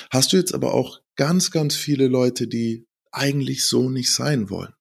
hast 0.09 0.33
du 0.33 0.37
jetzt 0.37 0.53
aber 0.53 0.73
auch 0.73 1.01
ganz, 1.15 1.51
ganz 1.51 1.75
viele 1.75 2.07
Leute, 2.07 2.47
die 2.47 2.87
eigentlich 3.11 3.65
so 3.65 3.89
nicht 3.89 4.13
sein 4.13 4.49
wollen. 4.49 4.73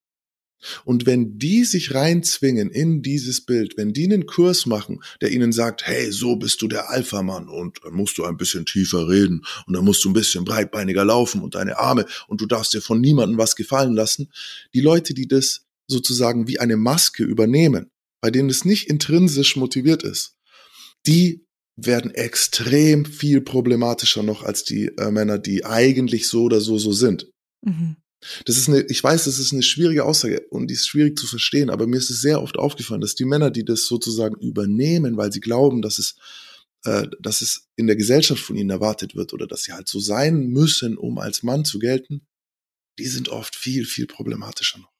Und 0.84 1.06
wenn 1.06 1.38
die 1.38 1.64
sich 1.64 1.94
reinzwingen 1.94 2.70
in 2.70 3.02
dieses 3.02 3.44
Bild, 3.44 3.76
wenn 3.76 3.92
die 3.92 4.04
einen 4.04 4.26
Kurs 4.26 4.66
machen, 4.66 5.00
der 5.20 5.30
ihnen 5.30 5.52
sagt, 5.52 5.86
hey, 5.86 6.10
so 6.10 6.36
bist 6.36 6.60
du 6.62 6.68
der 6.68 6.90
Alpha-Mann 6.90 7.48
und 7.48 7.78
dann 7.84 7.94
musst 7.94 8.18
du 8.18 8.24
ein 8.24 8.36
bisschen 8.36 8.66
tiefer 8.66 9.08
reden 9.08 9.44
und 9.66 9.74
dann 9.74 9.84
musst 9.84 10.04
du 10.04 10.10
ein 10.10 10.14
bisschen 10.14 10.44
breitbeiniger 10.44 11.04
laufen 11.04 11.42
und 11.42 11.54
deine 11.54 11.78
Arme 11.78 12.06
und 12.26 12.40
du 12.40 12.46
darfst 12.46 12.74
dir 12.74 12.82
von 12.82 13.00
niemandem 13.00 13.38
was 13.38 13.54
gefallen 13.54 13.94
lassen. 13.94 14.32
Die 14.74 14.80
Leute, 14.80 15.14
die 15.14 15.28
das 15.28 15.64
sozusagen 15.86 16.48
wie 16.48 16.58
eine 16.58 16.76
Maske 16.76 17.22
übernehmen, 17.22 17.90
bei 18.20 18.30
denen 18.30 18.50
es 18.50 18.64
nicht 18.64 18.88
intrinsisch 18.88 19.56
motiviert 19.56 20.02
ist, 20.02 20.36
die 21.06 21.46
werden 21.76 22.10
extrem 22.10 23.04
viel 23.04 23.40
problematischer 23.40 24.22
noch 24.22 24.42
als 24.42 24.64
die 24.64 24.86
äh, 24.98 25.10
Männer, 25.10 25.38
die 25.38 25.64
eigentlich 25.64 26.26
so 26.26 26.42
oder 26.42 26.60
so 26.60 26.76
so 26.78 26.92
sind. 26.92 27.30
Mhm. 27.64 27.96
Das 28.46 28.56
ist 28.56 28.68
eine, 28.68 28.80
ich 28.82 29.02
weiß, 29.02 29.24
das 29.24 29.38
ist 29.38 29.52
eine 29.52 29.62
schwierige 29.62 30.04
Aussage 30.04 30.44
und 30.50 30.68
die 30.68 30.74
ist 30.74 30.88
schwierig 30.88 31.16
zu 31.16 31.28
verstehen, 31.28 31.70
aber 31.70 31.86
mir 31.86 31.98
ist 31.98 32.10
es 32.10 32.20
sehr 32.20 32.42
oft 32.42 32.56
aufgefallen, 32.56 33.00
dass 33.00 33.14
die 33.14 33.24
Männer, 33.24 33.52
die 33.52 33.64
das 33.64 33.86
sozusagen 33.86 34.34
übernehmen, 34.40 35.16
weil 35.16 35.32
sie 35.32 35.38
glauben, 35.38 35.82
dass 35.82 36.00
es, 36.00 36.16
äh, 36.84 37.06
dass 37.20 37.42
es 37.42 37.68
in 37.76 37.86
der 37.86 37.94
Gesellschaft 37.94 38.42
von 38.42 38.56
ihnen 38.56 38.70
erwartet 38.70 39.14
wird 39.14 39.32
oder 39.32 39.46
dass 39.46 39.62
sie 39.62 39.72
halt 39.72 39.86
so 39.86 40.00
sein 40.00 40.48
müssen, 40.48 40.98
um 40.98 41.18
als 41.18 41.44
Mann 41.44 41.64
zu 41.64 41.78
gelten, 41.78 42.26
die 42.98 43.06
sind 43.06 43.28
oft 43.28 43.54
viel, 43.54 43.84
viel 43.84 44.08
problematischer 44.08 44.80
noch. 44.80 44.90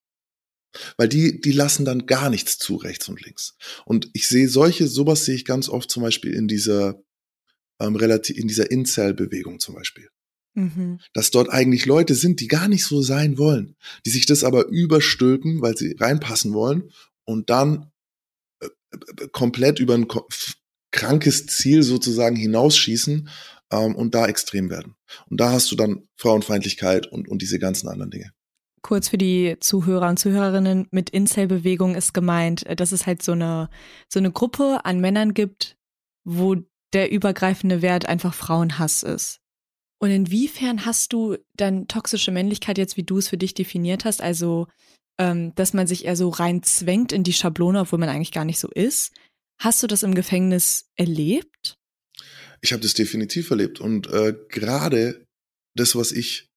Weil 0.96 1.08
die, 1.08 1.40
die 1.40 1.52
lassen 1.52 1.84
dann 1.84 2.06
gar 2.06 2.30
nichts 2.30 2.58
zu, 2.58 2.76
rechts 2.76 3.08
und 3.08 3.24
links. 3.24 3.56
Und 3.84 4.10
ich 4.12 4.28
sehe 4.28 4.48
solche, 4.48 4.86
sowas 4.86 5.24
sehe 5.24 5.34
ich 5.34 5.44
ganz 5.44 5.68
oft 5.68 5.90
zum 5.90 6.02
Beispiel 6.02 6.34
in 6.34 6.48
dieser, 6.48 7.00
ähm, 7.80 7.96
relativ, 7.96 8.36
in 8.36 8.48
dieser 8.48 8.70
Incel-Bewegung 8.70 9.60
zum 9.60 9.74
Beispiel 9.74 10.08
Mhm. 10.58 10.98
dass 11.14 11.30
dort 11.30 11.50
eigentlich 11.50 11.86
Leute 11.86 12.14
sind, 12.16 12.40
die 12.40 12.48
gar 12.48 12.66
nicht 12.66 12.84
so 12.84 13.00
sein 13.00 13.38
wollen, 13.38 13.76
die 14.04 14.10
sich 14.10 14.26
das 14.26 14.42
aber 14.42 14.66
überstülpen, 14.66 15.62
weil 15.62 15.76
sie 15.76 15.94
reinpassen 15.98 16.52
wollen 16.52 16.90
und 17.24 17.48
dann 17.48 17.92
äh, 18.60 18.66
äh, 18.66 19.28
komplett 19.30 19.78
über 19.78 19.94
ein 19.94 20.08
krankes 20.90 21.46
Ziel 21.46 21.84
sozusagen 21.84 22.34
hinausschießen 22.34 23.28
ähm, 23.70 23.94
und 23.94 24.14
da 24.16 24.26
extrem 24.26 24.68
werden. 24.68 24.96
Und 25.26 25.38
da 25.40 25.52
hast 25.52 25.70
du 25.70 25.76
dann 25.76 26.08
Frauenfeindlichkeit 26.16 27.06
und, 27.06 27.28
und 27.28 27.40
diese 27.40 27.60
ganzen 27.60 27.88
anderen 27.88 28.10
Dinge. 28.10 28.32
Kurz 28.82 29.08
für 29.08 29.18
die 29.18 29.56
Zuhörer 29.60 30.08
und 30.08 30.18
Zuhörerinnen, 30.18 30.86
mit 30.90 31.10
Incel-Bewegung 31.10 31.94
ist 31.94 32.14
gemeint, 32.14 32.66
äh, 32.66 32.76
dass 32.76 32.92
es 32.92 33.06
halt 33.06 33.22
so 33.22 33.32
eine, 33.32 33.70
so 34.08 34.18
eine 34.18 34.30
Gruppe 34.30 34.80
an 34.84 35.00
Männern 35.00 35.34
gibt, 35.34 35.76
wo 36.24 36.56
der 36.92 37.10
übergreifende 37.10 37.82
Wert 37.82 38.06
einfach 38.06 38.34
Frauenhass 38.34 39.02
ist. 39.02 39.40
Und 40.00 40.10
inwiefern 40.10 40.86
hast 40.86 41.12
du 41.12 41.36
dann 41.54 41.88
toxische 41.88 42.30
Männlichkeit 42.30 42.78
jetzt, 42.78 42.96
wie 42.96 43.02
du 43.02 43.18
es 43.18 43.28
für 43.28 43.36
dich 43.36 43.54
definiert 43.54 44.04
hast, 44.04 44.22
also 44.22 44.68
ähm, 45.18 45.54
dass 45.56 45.74
man 45.74 45.86
sich 45.86 46.04
eher 46.04 46.16
so 46.16 46.28
rein 46.28 46.62
zwängt 46.62 47.12
in 47.12 47.24
die 47.24 47.32
Schablone, 47.32 47.80
obwohl 47.80 47.98
man 47.98 48.08
eigentlich 48.08 48.32
gar 48.32 48.44
nicht 48.44 48.60
so 48.60 48.68
ist? 48.68 49.12
Hast 49.58 49.82
du 49.82 49.88
das 49.88 50.04
im 50.04 50.14
Gefängnis 50.14 50.88
erlebt? 50.94 51.76
Ich 52.60 52.72
habe 52.72 52.82
das 52.82 52.94
definitiv 52.94 53.50
erlebt 53.50 53.80
und 53.80 54.06
äh, 54.08 54.34
gerade 54.48 55.26
das, 55.74 55.96
was 55.96 56.12
ich 56.12 56.47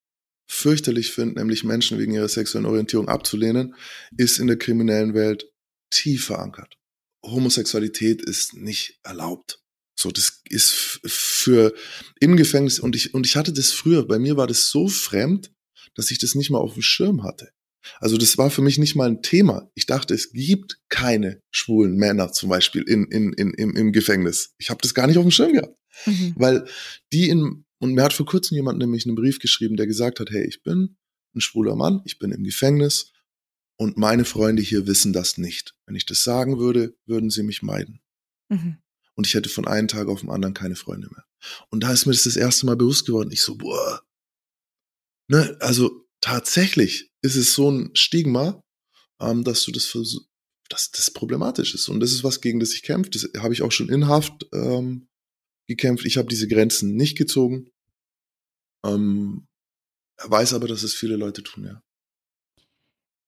fürchterlich 0.52 1.12
finde, 1.12 1.40
nämlich 1.40 1.64
Menschen 1.64 1.98
wegen 1.98 2.14
ihrer 2.14 2.28
sexuellen 2.28 2.66
Orientierung 2.66 3.08
abzulehnen, 3.08 3.74
ist 4.18 4.38
in 4.38 4.48
der 4.48 4.58
kriminellen 4.58 5.14
Welt 5.14 5.50
tief 5.90 6.26
verankert. 6.26 6.78
Homosexualität 7.26 8.22
ist 8.22 8.54
nicht 8.54 9.00
erlaubt. 9.04 9.62
So, 9.98 10.12
das 10.12 10.42
ist 10.50 11.00
für 11.06 11.74
im 12.20 12.36
Gefängnis 12.36 12.80
und 12.80 12.96
ich 12.96 13.14
und 13.14 13.26
ich 13.26 13.36
hatte 13.36 13.54
das 13.54 13.72
früher. 13.72 14.08
Bei 14.08 14.20
mir 14.20 14.36
war 14.36 14.48
das 14.48 14.70
so 14.70 14.88
fremd, 14.88 15.52
dass 15.96 16.12
ich 16.12 16.20
das 16.20 16.36
nicht 16.36 16.50
mal 16.50 16.60
auf 16.60 16.74
dem 16.74 16.82
Schirm 16.82 17.24
hatte. 17.24 17.52
Also 18.00 18.18
das 18.18 18.38
war 18.38 18.52
für 18.52 18.62
mich 18.62 18.78
nicht 18.78 18.96
mal 18.96 19.08
ein 19.08 19.22
Thema. 19.22 19.72
Ich 19.74 19.86
dachte, 19.86 20.14
es 20.14 20.32
gibt 20.32 20.80
keine 20.90 21.42
schwulen 21.52 21.96
Männer 21.96 22.32
zum 22.32 22.50
Beispiel 22.50 22.84
in, 22.84 23.06
in, 23.06 23.34
in, 23.34 23.54
im, 23.54 23.76
im 23.76 23.92
Gefängnis. 23.92 24.54
Ich 24.58 24.70
habe 24.70 24.82
das 24.82 24.94
gar 24.94 25.08
nicht 25.08 25.18
auf 25.18 25.24
dem 25.24 25.32
Schirm 25.32 25.54
gehabt 25.54 25.76
weil 26.36 26.66
die 27.12 27.30
in 27.30 27.66
und 27.82 27.94
mir 27.94 28.04
hat 28.04 28.14
vor 28.14 28.26
kurzem 28.26 28.56
jemand 28.56 28.80
nämlich 28.80 29.06
einen 29.06 29.16
Brief 29.16 29.40
geschrieben, 29.40 29.76
der 29.76 29.88
gesagt 29.88 30.20
hat, 30.20 30.30
hey, 30.30 30.46
ich 30.48 30.64
bin 30.64 30.98
ein 31.36 31.42
schwuler 31.42 31.76
Mann, 31.76 32.02
ich 32.06 32.20
bin 32.20 32.32
im 32.32 32.44
Gefängnis 32.44 33.12
und 33.78 33.98
meine 33.98 34.24
Freunde 34.24 34.62
hier 34.62 34.86
wissen 34.86 35.12
das 35.14 35.38
nicht. 35.38 35.76
Wenn 35.86 35.96
ich 35.96 36.06
das 36.06 36.24
sagen 36.24 36.60
würde, 36.60 36.96
würden 37.06 37.30
sie 37.30 37.44
mich 37.44 37.62
meiden 37.64 38.00
Mhm. 38.50 38.78
und 39.16 39.28
ich 39.28 39.34
hätte 39.34 39.50
von 39.50 39.66
einem 39.68 39.88
Tag 39.88 40.08
auf 40.10 40.20
den 40.22 40.30
anderen 40.30 40.54
keine 40.54 40.76
Freunde 40.76 41.10
mehr. 41.10 41.26
Und 41.70 41.82
da 41.84 41.92
ist 41.92 42.06
mir 42.06 42.12
das 42.12 42.24
das 42.24 42.36
erste 42.36 42.66
Mal 42.66 42.76
bewusst 42.76 43.06
geworden. 43.06 43.32
Ich 43.32 43.42
so, 43.42 43.56
boah, 43.56 44.04
ne, 45.30 45.58
also 45.62 46.06
tatsächlich 46.20 47.12
ist 47.24 47.36
es 47.36 47.54
so 47.56 47.72
ein 47.72 47.92
Stigma, 47.96 48.62
ähm, 49.20 49.44
dass 49.44 49.64
du 49.64 49.72
das 49.72 49.86
versuch, 49.86 50.22
dass 50.70 50.92
das 50.92 51.12
problematisch 51.12 51.74
ist. 51.74 51.90
Und 51.90 52.00
das 52.00 52.12
ist 52.12 52.24
was, 52.24 52.42
gegen 52.42 52.60
das 52.60 52.74
ich 52.74 52.84
kämpfe. 52.84 53.10
Das 53.10 53.28
habe 53.38 53.54
ich 53.54 53.62
auch 53.62 53.72
schon 53.72 53.90
in 53.90 54.08
Haft 54.08 54.46
ähm, 54.54 55.08
gekämpft. 55.68 56.06
Ich 56.06 56.18
habe 56.18 56.28
diese 56.28 56.48
Grenzen 56.48 56.96
nicht 56.96 57.18
gezogen. 57.18 57.71
Ähm, 58.86 59.48
weiß 60.24 60.54
aber, 60.54 60.68
dass 60.68 60.84
es 60.84 60.94
viele 60.94 61.16
Leute 61.16 61.44
tun, 61.44 61.66
ja. 61.66 61.82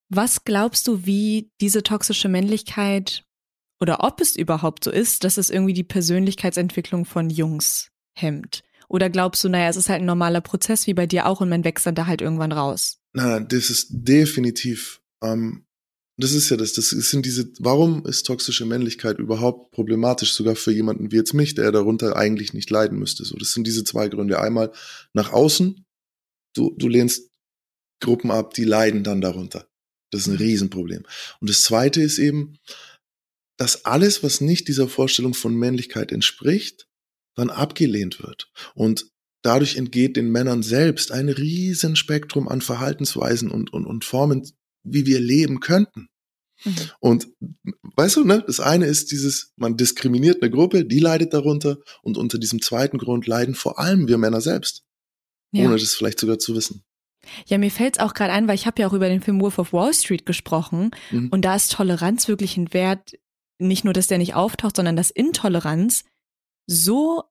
Was 0.10 0.44
glaubst 0.44 0.88
du, 0.88 1.06
wie 1.06 1.52
diese 1.60 1.82
toxische 1.82 2.30
Männlichkeit 2.30 3.26
oder 3.80 4.04
ob 4.04 4.22
es 4.22 4.36
überhaupt 4.36 4.84
so 4.84 4.92
ist, 4.92 5.24
dass 5.24 5.38
es 5.38 5.50
irgendwie 5.50 5.74
die 5.74 5.84
Persönlichkeitsentwicklung 5.84 7.06
von 7.06 7.30
Jungs 7.30 7.90
hemmt? 8.14 8.64
Oder 8.88 9.10
glaubst 9.10 9.44
du, 9.44 9.50
naja, 9.50 9.70
es 9.70 9.76
ist 9.76 9.90
halt 9.90 10.02
ein 10.02 10.06
normaler 10.06 10.42
Prozess 10.42 10.86
wie 10.86 10.94
bei 10.94 11.08
dir 11.08 11.26
auch 11.26 11.42
und 11.42 11.50
man 11.50 11.64
wächst 11.64 11.86
dann 11.86 11.96
da 11.96 12.06
halt 12.06 12.22
irgendwann 12.22 12.52
raus? 12.52 13.00
Nein, 13.14 13.28
nein, 13.28 13.48
das 13.48 13.70
ist 13.70 13.88
definitiv, 13.90 15.02
ähm, 15.24 15.66
das 16.18 16.32
ist 16.32 16.50
ja 16.50 16.58
das, 16.58 16.74
das 16.74 16.90
sind 16.90 17.26
diese, 17.26 17.52
warum 17.60 18.06
ist 18.06 18.26
toxische 18.26 18.66
Männlichkeit 18.66 19.18
überhaupt 19.18 19.72
problematisch, 19.72 20.34
sogar 20.34 20.56
für 20.56 20.72
jemanden 20.72 21.12
wie 21.12 21.16
jetzt 21.16 21.34
mich, 21.34 21.56
der 21.56 21.72
darunter 21.72 22.16
eigentlich 22.16 22.54
nicht 22.54 22.70
leiden 22.70 23.00
müsste. 23.00 23.26
So, 23.26 23.36
das 23.36 23.52
sind 23.54 23.66
diese 23.66 23.84
zwei 23.84 24.10
Gründe. 24.10 24.40
Einmal 24.40 24.72
nach 25.14 25.34
außen, 25.34 25.86
du, 26.56 26.76
du 26.78 26.88
lehnst 26.88 27.30
Gruppen 28.00 28.30
ab, 28.32 28.54
die 28.54 28.66
leiden 28.66 29.04
dann 29.04 29.22
darunter. 29.22 29.68
Das 30.12 30.22
ist 30.22 30.28
ein 30.28 30.38
Riesenproblem. 30.38 31.04
Und 31.40 31.50
das 31.50 31.64
zweite 31.64 32.02
ist 32.02 32.20
eben, 32.20 32.60
dass 33.58 33.86
alles, 33.86 34.22
was 34.22 34.42
nicht 34.42 34.68
dieser 34.68 34.88
Vorstellung 34.88 35.34
von 35.34 35.56
Männlichkeit 35.56 36.12
entspricht, 36.12 36.88
dann 37.36 37.50
abgelehnt 37.50 38.22
wird. 38.22 38.52
Und 38.76 39.08
dadurch 39.42 39.78
entgeht 39.78 40.16
den 40.16 40.32
Männern 40.32 40.62
selbst 40.62 41.12
ein 41.12 41.30
Riesenspektrum 41.30 42.48
an 42.48 42.62
Verhaltensweisen 42.62 43.50
und, 43.50 43.74
und, 43.74 43.86
und 43.86 44.06
Formen, 44.06 44.48
wie 44.84 45.06
wir 45.06 45.20
leben 45.20 45.60
könnten. 45.60 46.10
Mhm. 46.64 46.76
Und 47.00 47.28
weißt 47.96 48.18
du, 48.18 48.24
ne, 48.24 48.44
das 48.46 48.60
eine 48.60 48.86
ist 48.86 49.12
dieses, 49.12 49.52
man 49.56 49.76
diskriminiert 49.78 50.42
eine 50.42 50.52
Gruppe, 50.52 50.86
die 50.86 51.00
leidet 51.00 51.34
darunter 51.34 51.78
und 52.02 52.18
unter 52.18 52.38
diesem 52.38 52.62
zweiten 52.62 52.98
Grund 52.98 53.28
leiden 53.28 53.56
vor 53.56 53.80
allem 53.80 54.08
wir 54.08 54.18
Männer 54.18 54.42
selbst, 54.42 54.84
Ja. 55.52 55.66
ohne 55.66 55.78
das 55.78 55.94
vielleicht 55.94 56.20
sogar 56.20 56.40
zu 56.40 56.56
wissen. 56.56 56.84
Ja, 57.46 57.58
mir 57.58 57.72
fällt's 57.72 58.00
auch 58.00 58.14
gerade 58.14 58.34
ein, 58.34 58.48
weil 58.48 58.56
ich 58.56 58.66
habe 58.66 58.82
ja 58.82 58.88
auch 58.88 58.94
über 58.94 59.08
den 59.08 59.22
Film 59.22 59.40
Wolf 59.42 59.58
of 59.58 59.72
Wall 59.74 59.94
Street 59.94 60.26
gesprochen 60.26 60.92
Mhm. 61.12 61.30
und 61.30 61.44
da 61.44 61.56
ist 61.56 61.72
Toleranz 61.72 62.28
wirklich 62.28 62.58
ein 62.58 62.74
Wert, 62.74 63.12
nicht 63.60 63.84
nur, 63.86 63.94
dass 63.94 64.08
der 64.08 64.18
nicht 64.18 64.36
auftaucht, 64.36 64.76
sondern 64.76 64.96
dass 64.96 65.10
Intoleranz 65.10 66.04
so 66.68 67.24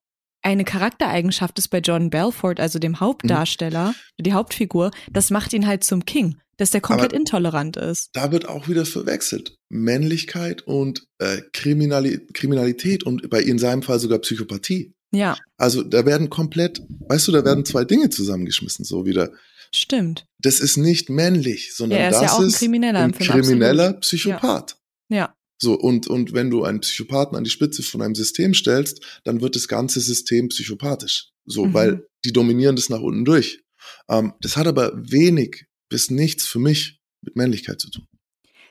eine 0.42 0.64
Charaktereigenschaft 0.64 1.59
ist 1.59 1.68
bei 1.68 1.78
Jordan 1.78 2.11
Belfort, 2.11 2.57
also 2.59 2.78
dem 2.78 3.00
Hauptdarsteller, 3.00 3.94
die 4.20 4.33
Hauptfigur, 4.33 4.90
das 5.11 5.31
macht 5.31 5.52
ihn 5.52 5.66
halt 5.66 5.85
zum 5.85 6.05
King, 6.05 6.37
dass 6.57 6.70
der 6.70 6.81
komplett 6.81 7.12
Aber- 7.12 7.16
intolerant 7.20 7.76
ist. 7.76 8.11
Da 8.12 8.33
wird 8.33 8.48
auch 8.48 8.68
wieder 8.68 8.85
verwechselt. 8.85 9.57
Männlichkeit 9.68 10.62
und 10.62 11.07
äh, 11.18 11.42
Kriminali 11.52 12.26
Kriminalität 12.33 13.05
und 13.05 13.28
bei 13.31 13.40
in 13.40 13.59
seinem 13.59 13.83
Fall 13.83 13.98
sogar 14.00 14.18
Psychopathie. 14.18 14.94
Ja, 15.14 15.37
Also 15.59 15.83
da 15.83 16.07
werden 16.07 16.31
komplett, 16.31 16.83
weißt 17.09 17.28
du, 17.28 17.33
da 17.33 17.44
werden 17.44 17.64
zwei 17.66 17.85
Dinge 17.85 18.09
zusammengeschmissen, 18.11 18.85
so 18.85 19.05
wieder. 19.05 19.31
stimmt. 19.74 20.24
Das 20.38 20.59
ist 20.61 20.76
nicht 20.78 21.09
männlich, 21.11 21.74
sondern 21.74 21.98
Ja, 21.98 22.05
er 22.07 22.11
ist 22.11 22.16
das 22.20 22.31
ja 22.31 22.33
auch 22.37 22.40
ein 22.40 22.46
ist 22.48 22.59
Krimineller 22.59 23.00
ein 23.00 23.12
krimineller 23.12 23.83
absolut. 23.88 24.00
Psychopath. 24.00 24.76
Ja, 25.09 25.35
So, 25.62 25.75
und, 25.79 26.09
und 26.09 26.33
wenn 26.33 26.51
du 26.51 26.64
einen 26.64 26.81
Psychopathen 26.81 27.37
an 27.37 27.44
die 27.44 27.51
Spitze 27.51 27.85
von 27.85 28.03
einem 28.03 28.16
System 28.16 28.53
stellst, 28.53 29.01
dann 29.22 29.40
wird 29.40 29.55
das 29.55 29.68
ganze 29.68 30.01
System 30.01 30.48
psychopathisch. 30.48 31.31
So, 31.46 31.66
Mhm. 31.66 31.75
weil 31.75 32.07
die 32.25 32.33
dominieren 32.33 32.75
das 32.75 32.88
nach 32.88 33.01
unten 33.01 33.25
durch. 33.25 33.62
Ähm, 34.09 34.33
das 34.40 34.57
hat 34.57 34.66
aber 34.66 34.92
wenig 34.96 35.66
bis 35.88 36.11
nichts 36.11 36.46
für 36.48 36.59
mich 36.59 37.01
mit 37.20 37.37
Männlichkeit 37.37 37.81
zu 37.81 37.90
tun. 37.90 38.07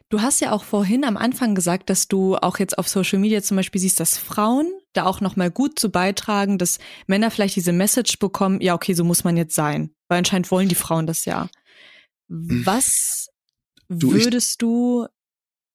Du 0.09 0.21
hast 0.21 0.41
ja 0.41 0.51
auch 0.51 0.65
vorhin 0.65 1.05
am 1.05 1.15
Anfang 1.15 1.55
gesagt, 1.55 1.89
dass 1.89 2.09
du 2.09 2.35
auch 2.35 2.59
jetzt 2.59 2.77
auf 2.77 2.89
Social 2.89 3.19
Media 3.19 3.41
zum 3.41 3.55
Beispiel 3.55 3.79
siehst, 3.79 4.01
dass 4.01 4.17
Frauen 4.17 4.69
da 4.91 5.05
auch 5.05 5.21
nochmal 5.21 5.49
gut 5.49 5.79
zu 5.79 5.89
beitragen, 5.89 6.57
dass 6.57 6.79
Männer 7.07 7.31
vielleicht 7.31 7.55
diese 7.55 7.71
Message 7.71 8.19
bekommen, 8.19 8.59
ja, 8.59 8.73
okay, 8.75 8.93
so 8.93 9.05
muss 9.05 9.23
man 9.23 9.37
jetzt 9.37 9.55
sein. 9.55 9.91
Weil 10.09 10.17
anscheinend 10.17 10.51
wollen 10.51 10.67
die 10.67 10.75
Frauen 10.75 11.07
das 11.07 11.23
ja. 11.23 11.49
Was 12.27 13.27
Du, 13.89 14.13
ich- 14.15 14.25
würdest 14.25 14.61
du 14.61 15.07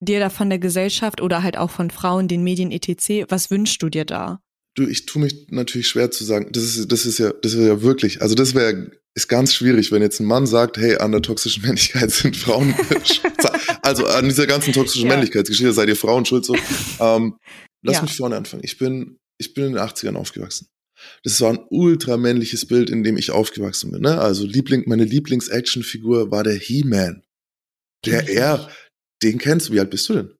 dir 0.00 0.20
da 0.20 0.30
von 0.30 0.48
der 0.50 0.58
Gesellschaft 0.58 1.20
oder 1.20 1.42
halt 1.42 1.56
auch 1.56 1.70
von 1.70 1.90
Frauen, 1.90 2.28
den 2.28 2.42
Medien 2.44 2.70
etc., 2.70 3.26
was 3.28 3.50
wünschst 3.50 3.82
du 3.82 3.88
dir 3.88 4.04
da? 4.04 4.40
Du, 4.74 4.86
ich 4.86 5.06
tue 5.06 5.22
mich 5.22 5.46
natürlich 5.48 5.88
schwer 5.88 6.10
zu 6.10 6.24
sagen, 6.24 6.48
das 6.52 6.64
ist, 6.64 6.92
das 6.92 7.06
ist 7.06 7.18
ja, 7.18 7.32
das 7.32 7.54
ist 7.54 7.66
ja 7.66 7.80
wirklich, 7.80 8.20
also 8.20 8.34
das 8.34 8.54
wäre, 8.54 8.90
ist 9.14 9.28
ganz 9.28 9.54
schwierig, 9.54 9.90
wenn 9.90 10.02
jetzt 10.02 10.20
ein 10.20 10.26
Mann 10.26 10.46
sagt, 10.46 10.76
hey, 10.76 10.96
an 10.98 11.12
der 11.12 11.22
toxischen 11.22 11.62
Männlichkeit 11.66 12.10
sind 12.10 12.36
Frauen, 12.36 12.74
also 13.82 14.06
an 14.06 14.26
dieser 14.26 14.46
ganzen 14.46 14.74
toxischen 14.74 15.08
Ja. 15.08 15.14
Männlichkeitsgeschichte 15.14 15.72
seid 15.72 15.88
ihr 15.88 15.96
Frauen 15.96 16.26
schuld 16.26 16.44
so. 16.44 16.54
Ähm, 17.00 17.38
lass 17.82 17.96
Ja. 17.96 18.02
mich 18.02 18.16
vorne 18.16 18.36
anfangen. 18.36 18.62
Ich 18.64 18.76
bin, 18.76 19.18
ich 19.38 19.54
bin 19.54 19.64
in 19.64 19.72
den 19.72 19.82
80ern 19.82 20.16
aufgewachsen. 20.16 20.68
Das 21.24 21.40
war 21.40 21.50
ein 21.54 21.60
ultra 21.70 22.16
männliches 22.18 22.66
Bild, 22.66 22.90
in 22.90 23.02
dem 23.02 23.16
ich 23.16 23.30
aufgewachsen 23.30 23.90
bin. 23.92 24.02
Ne? 24.02 24.18
Also 24.20 24.44
Liebling, 24.46 24.84
meine 24.86 25.04
Lieblings-Action-Figur 25.04 26.30
war 26.30 26.42
der 26.44 26.54
He-Man. 26.56 27.22
Der 28.04 28.28
er, 28.28 28.68
den 29.22 29.38
kennst 29.38 29.68
du. 29.68 29.72
Wie 29.72 29.80
alt 29.80 29.90
bist 29.90 30.08
du 30.08 30.14
denn? 30.14 30.30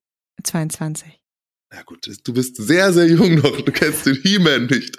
22. 0.42 1.20
Ja 1.72 1.82
gut, 1.82 2.08
du 2.24 2.32
bist 2.32 2.56
sehr, 2.56 2.92
sehr 2.92 3.08
jung 3.08 3.36
noch. 3.36 3.60
Du 3.60 3.72
kennst 3.72 4.06
den 4.06 4.14
He-Man 4.14 4.66
nicht. 4.66 4.96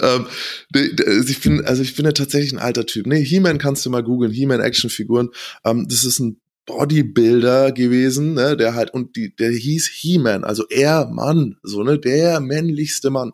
ähm, 0.00 0.26
also 0.74 1.30
ich 1.30 1.40
bin, 1.40 1.64
also 1.64 1.82
ich 1.82 1.96
bin 1.96 2.04
ja 2.04 2.12
tatsächlich 2.12 2.52
ein 2.52 2.58
alter 2.58 2.86
Typ. 2.86 3.06
Nee, 3.06 3.24
He-Man 3.24 3.58
kannst 3.58 3.86
du 3.86 3.90
mal 3.90 4.02
googeln. 4.02 4.32
He-Man 4.32 4.60
Actionfiguren. 4.60 5.30
Ähm, 5.64 5.86
das 5.88 6.04
ist 6.04 6.18
ein 6.18 6.40
Bodybuilder 6.66 7.72
gewesen, 7.72 8.34
ne, 8.34 8.56
der 8.56 8.74
halt, 8.74 8.92
und 8.92 9.16
die, 9.16 9.34
der 9.34 9.50
hieß 9.50 9.88
He-Man, 9.88 10.44
also 10.44 10.64
er 10.68 11.06
Mann, 11.06 11.56
so, 11.62 11.82
ne, 11.82 11.98
der 11.98 12.40
männlichste 12.40 13.10
Mann. 13.10 13.32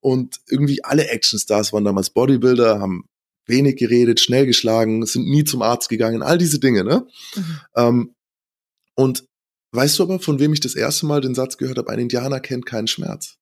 Und 0.00 0.40
irgendwie 0.48 0.84
alle 0.84 1.08
Actionstars 1.08 1.72
waren 1.72 1.84
damals 1.84 2.10
Bodybuilder, 2.10 2.80
haben 2.80 3.04
wenig 3.46 3.76
geredet, 3.76 4.20
schnell 4.20 4.46
geschlagen, 4.46 5.06
sind 5.06 5.26
nie 5.26 5.44
zum 5.44 5.62
Arzt 5.62 5.88
gegangen, 5.88 6.22
all 6.22 6.38
diese 6.38 6.60
Dinge, 6.60 6.84
ne? 6.84 7.06
Mhm. 7.34 7.60
Ähm, 7.76 8.14
und 9.00 9.24
weißt 9.72 9.98
du 9.98 10.02
aber, 10.02 10.20
von 10.20 10.38
wem 10.40 10.52
ich 10.52 10.60
das 10.60 10.74
erste 10.74 11.06
Mal 11.06 11.22
den 11.22 11.34
Satz 11.34 11.56
gehört 11.56 11.78
habe, 11.78 11.90
ein 11.90 11.98
Indianer 11.98 12.38
kennt 12.38 12.66
keinen 12.66 12.86
Schmerz? 12.86 13.38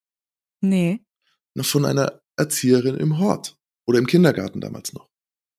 Nee. 0.60 1.00
Na, 1.54 1.64
von 1.64 1.84
einer 1.84 2.20
Erzieherin 2.36 2.96
im 2.96 3.18
Hort 3.18 3.56
oder 3.84 3.98
im 3.98 4.06
Kindergarten 4.06 4.60
damals 4.60 4.92
noch. 4.92 5.08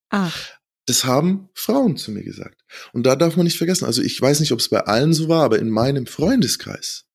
Ach, 0.10 0.58
Das 0.86 1.04
haben 1.04 1.50
Frauen 1.54 1.98
zu 1.98 2.12
mir 2.12 2.24
gesagt. 2.24 2.64
Und 2.94 3.06
da 3.06 3.18
darf 3.18 3.36
man 3.36 3.44
nicht 3.44 3.58
vergessen, 3.58 3.84
also 3.84 4.02
ich 4.02 4.20
weiß 4.20 4.40
nicht, 4.40 4.54
ob 4.54 4.60
es 4.60 4.70
bei 4.70 4.80
allen 4.86 5.14
so 5.14 5.28
war, 5.28 5.44
aber 5.44 5.60
in 5.60 5.70
meinem 5.70 6.08
Freundeskreis, 6.08 7.06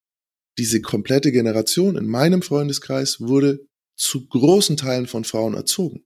diese 0.58 0.82
komplette 0.82 1.32
Generation 1.32 1.96
in 1.96 2.06
meinem 2.06 2.42
Freundeskreis 2.42 3.18
wurde 3.20 3.66
zu 3.96 4.28
großen 4.28 4.76
Teilen 4.76 5.06
von 5.06 5.24
Frauen 5.24 5.54
erzogen. 5.54 6.04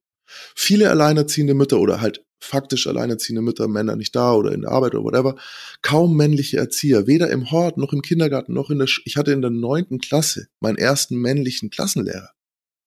Viele 0.55 0.91
alleinerziehende 0.91 1.55
Mütter 1.55 1.81
oder 1.81 2.01
halt 2.01 2.25
faktisch 2.41 2.87
alleinerziehende 2.87 3.43
Mütter, 3.43 3.69
Männer 3.69 3.97
nicht 3.97 4.15
da 4.15 4.35
oder 4.35 4.53
in 4.53 4.63
der 4.63 4.71
Arbeit 4.71 4.95
oder 4.95 5.05
whatever, 5.05 5.37
kaum 5.83 6.17
männliche 6.17 6.57
Erzieher, 6.59 7.07
weder 7.07 7.31
im 7.31 7.51
Hort 7.51 7.79
noch 7.79 7.93
im 7.93 8.03
Kindergarten 8.03 8.53
noch 8.53 8.71
in 8.71 8.79
der, 8.79 8.87
Sch 8.87 9.03
ich 9.05 9.17
hatte 9.17 9.33
in 9.33 9.43
der 9.43 9.51
neunten 9.51 9.99
Klasse 9.99 10.49
meinen 10.61 10.79
ersten 10.79 11.17
männlichen 11.17 11.71
Klassenlehrer. 11.71 12.31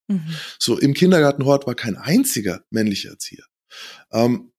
mhm. 0.07 0.35
So 0.59 0.79
im 0.79 0.93
Kindergartenhort 0.93 1.67
war 1.67 1.75
kein 1.75 1.97
einziger 1.97 2.63
männlicher 2.69 3.09
Erzieher. 3.09 3.45
Ähm, 4.11 4.51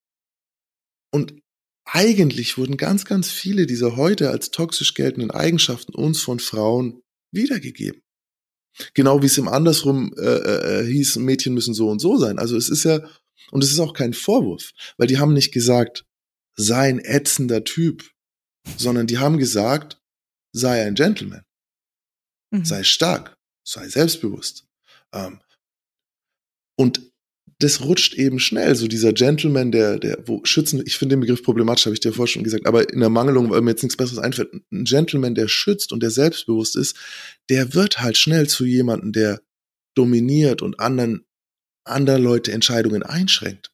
und 1.11 1.35
eigentlich 1.85 2.57
wurden 2.59 2.77
ganz, 2.77 3.05
ganz 3.05 3.31
viele 3.31 3.67
dieser 3.67 3.97
heute 3.97 4.31
als 4.31 4.51
toxisch 4.51 4.95
geltenden 4.95 5.31
Eigenschaften 5.31 5.95
uns 5.95 6.23
von 6.23 6.39
Frauen 6.39 7.03
wiedergegeben. 7.33 8.03
Genau 8.95 9.21
wie 9.21 9.27
es 9.27 9.37
im 9.37 9.49
andersrum 9.49 10.15
äh, 10.17 10.23
äh, 10.81 10.87
hieß, 10.87 11.17
Mädchen 11.17 11.53
müssen 11.53 11.75
so 11.75 11.91
und 11.91 11.99
so 11.99 12.17
sein. 12.17 12.39
Also 12.39 12.57
es 12.57 12.69
ist 12.71 12.85
ja, 12.85 13.01
und 13.51 13.65
es 13.65 13.71
ist 13.73 13.81
auch 13.81 13.95
kein 13.95 14.15
Vorwurf, 14.15 14.73
weil 14.97 15.07
die 15.07 15.19
haben 15.19 15.33
nicht 15.33 15.53
gesagt, 15.53 16.05
sei 16.55 16.89
ein 16.89 17.01
ätzender 17.01 17.65
Typ, 17.65 18.11
sondern 18.77 19.07
die 19.07 19.19
haben 19.19 19.39
gesagt, 19.39 20.01
sei 20.53 20.83
ein 20.87 20.95
Gentleman 20.95 21.45
Mhm. 22.53 22.65
sei 22.65 22.83
stark, 22.85 23.37
sei 23.65 23.89
selbstbewusst. 23.89 24.67
Ähm, 25.13 25.41
und 26.77 27.01
das 27.59 27.81
rutscht 27.81 28.15
eben 28.15 28.41
schnell, 28.41 28.75
so 28.75 28.89
dieser 28.89 29.13
Gentleman, 29.13 29.71
der, 29.71 29.99
der, 29.99 30.27
wo 30.27 30.45
schützen, 30.45 30.83
ich 30.85 30.97
finde 30.97 31.15
den 31.15 31.21
Begriff 31.21 31.43
problematisch, 31.43 31.87
habe 31.87 31.95
ich 31.95 32.01
dir 32.01 32.13
vorher 32.13 32.33
schon 32.33 32.43
gesagt, 32.43 32.67
aber 32.67 32.93
in 32.93 33.01
der 33.01 33.09
Mangelung, 33.09 33.51
weil 33.51 33.61
mir 33.61 33.71
jetzt 33.71 33.83
nichts 33.83 33.97
Besseres 33.97 34.19
einfällt, 34.19 34.53
ein 34.53 34.85
Gentleman, 34.85 35.35
der 35.35 35.49
schützt 35.49 35.93
und 35.93 36.03
der 36.03 36.11
selbstbewusst 36.11 36.77
ist, 36.77 36.97
der 37.49 37.73
wird 37.75 38.01
halt 38.01 38.17
schnell 38.17 38.49
zu 38.49 38.65
jemandem, 38.65 39.13
der 39.13 39.41
dominiert 39.95 40.61
und 40.61 40.81
anderen, 40.81 41.25
andere 41.85 42.19
Leute 42.19 42.53
Entscheidungen 42.53 43.03
einschränkt 43.03 43.73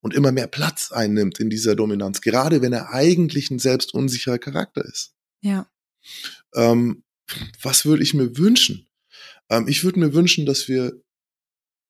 und 0.00 0.14
immer 0.14 0.32
mehr 0.32 0.46
Platz 0.46 0.92
einnimmt 0.92 1.40
in 1.40 1.50
dieser 1.50 1.76
Dominanz, 1.76 2.20
gerade 2.20 2.62
wenn 2.62 2.72
er 2.72 2.90
eigentlich 2.90 3.50
ein 3.50 3.58
selbstunsicherer 3.58 4.38
Charakter 4.38 4.84
ist. 4.84 5.14
Ja. 5.40 5.70
Ähm, 6.54 7.04
was 7.62 7.84
würde 7.84 8.02
ich 8.02 8.14
mir 8.14 8.36
wünschen? 8.36 8.88
Ähm, 9.48 9.68
ich 9.68 9.84
würde 9.84 10.00
mir 10.00 10.12
wünschen, 10.12 10.46
dass 10.46 10.68
wir 10.68 11.02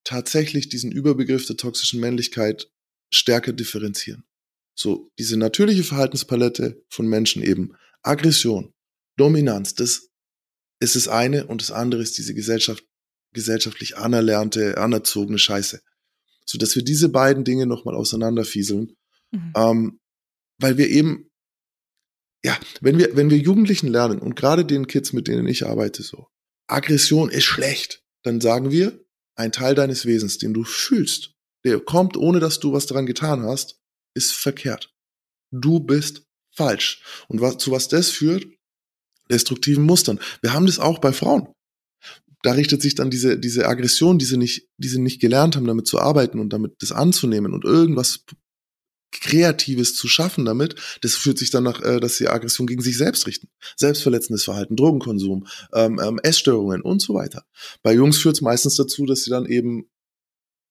tatsächlich 0.03 0.69
diesen 0.69 0.91
Überbegriff 0.91 1.45
der 1.47 1.57
toxischen 1.57 1.99
Männlichkeit 1.99 2.71
stärker 3.11 3.53
differenzieren. 3.53 4.25
So, 4.75 5.11
diese 5.19 5.37
natürliche 5.37 5.83
Verhaltenspalette 5.83 6.83
von 6.89 7.07
Menschen 7.07 7.43
eben. 7.43 7.75
Aggression, 8.01 8.73
Dominanz, 9.17 9.75
das 9.75 10.09
ist 10.79 10.95
das 10.95 11.07
eine 11.07 11.47
und 11.47 11.61
das 11.61 11.71
andere 11.71 12.01
ist 12.01 12.17
diese 12.17 12.33
Gesellschaft, 12.33 12.85
gesellschaftlich 13.33 13.97
anerlernte, 13.97 14.77
anerzogene 14.77 15.39
Scheiße. 15.39 15.81
So, 16.45 16.57
dass 16.57 16.75
wir 16.75 16.83
diese 16.83 17.09
beiden 17.09 17.43
Dinge 17.43 17.65
nochmal 17.65 17.95
auseinanderfieseln 17.95 18.95
Mhm. 19.33 19.53
ähm, 19.55 19.99
weil 20.59 20.77
wir 20.77 20.87
eben, 20.89 21.29
ja, 22.45 22.57
wenn 22.81 22.97
wir, 22.97 23.15
wenn 23.15 23.29
wir 23.29 23.37
Jugendlichen 23.37 23.87
lernen 23.87 24.19
und 24.19 24.35
gerade 24.35 24.63
den 24.63 24.87
Kids, 24.87 25.11
mit 25.11 25.27
denen 25.27 25.47
ich 25.47 25.65
arbeite, 25.65 26.03
so, 26.03 26.27
Aggression 26.67 27.29
ist 27.29 27.45
schlecht, 27.45 28.03
dann 28.21 28.39
sagen 28.39 28.71
wir, 28.71 29.03
ein 29.35 29.51
Teil 29.51 29.75
deines 29.75 30.05
Wesens, 30.05 30.37
den 30.37 30.53
du 30.53 30.63
fühlst, 30.63 31.33
der 31.65 31.79
kommt, 31.79 32.15
ohne 32.15 32.39
dass 32.39 32.59
du 32.59 32.71
was 32.73 32.85
daran 32.85 33.05
getan 33.05 33.43
hast, 33.43 33.79
ist 34.13 34.33
verkehrt. 34.33 34.93
Du 35.51 35.79
bist 35.79 36.23
falsch. 36.51 37.03
Und 37.27 37.41
was, 37.41 37.57
zu 37.57 37.71
was 37.71 37.87
das 37.87 38.09
führt? 38.09 38.45
Destruktiven 39.31 39.83
Mustern. 39.83 40.19
Wir 40.41 40.53
haben 40.53 40.67
das 40.67 40.79
auch 40.79 40.99
bei 40.99 41.13
Frauen. 41.13 41.52
Da 42.43 42.51
richtet 42.51 42.81
sich 42.81 42.93
dann 42.93 43.09
diese, 43.09 43.39
diese 43.39 43.67
Aggression, 43.67 44.19
die 44.19 44.25
sie 44.25 44.37
nicht, 44.37 44.67
die 44.77 44.87
sie 44.87 44.99
nicht 44.99 45.19
gelernt 45.19 45.55
haben, 45.55 45.65
damit 45.65 45.87
zu 45.87 45.99
arbeiten 45.99 46.39
und 46.39 46.53
damit 46.53 46.75
das 46.79 46.91
anzunehmen 46.91 47.53
und 47.53 47.63
irgendwas 47.63 48.25
Kreatives 49.11 49.95
zu 49.95 50.07
schaffen 50.07 50.45
damit, 50.45 50.75
das 51.01 51.15
führt 51.15 51.37
sich 51.37 51.51
dann 51.51 51.63
nach, 51.63 51.81
äh, 51.81 51.99
dass 51.99 52.17
sie 52.17 52.27
Aggression 52.27 52.67
gegen 52.67 52.81
sich 52.81 52.97
selbst 52.97 53.27
richten. 53.27 53.47
Selbstverletzendes 53.77 54.43
Verhalten, 54.43 54.75
Drogenkonsum, 54.75 55.47
ähm, 55.73 55.99
ähm, 56.03 56.19
Essstörungen 56.21 56.81
und 56.81 57.01
so 57.01 57.13
weiter. 57.13 57.45
Bei 57.81 57.93
Jungs 57.93 58.19
führt 58.19 58.35
es 58.35 58.41
meistens 58.41 58.75
dazu, 58.75 59.05
dass 59.05 59.23
sie 59.23 59.29
dann 59.29 59.45
eben 59.45 59.89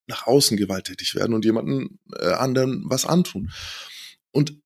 nach 0.08 0.26
außen 0.26 0.56
gewalttätig 0.56 1.14
werden 1.14 1.34
und 1.34 1.44
jemanden 1.44 2.00
äh, 2.18 2.32
anderen 2.32 2.82
was 2.86 3.06
antun. 3.06 3.50
Und 4.32 4.60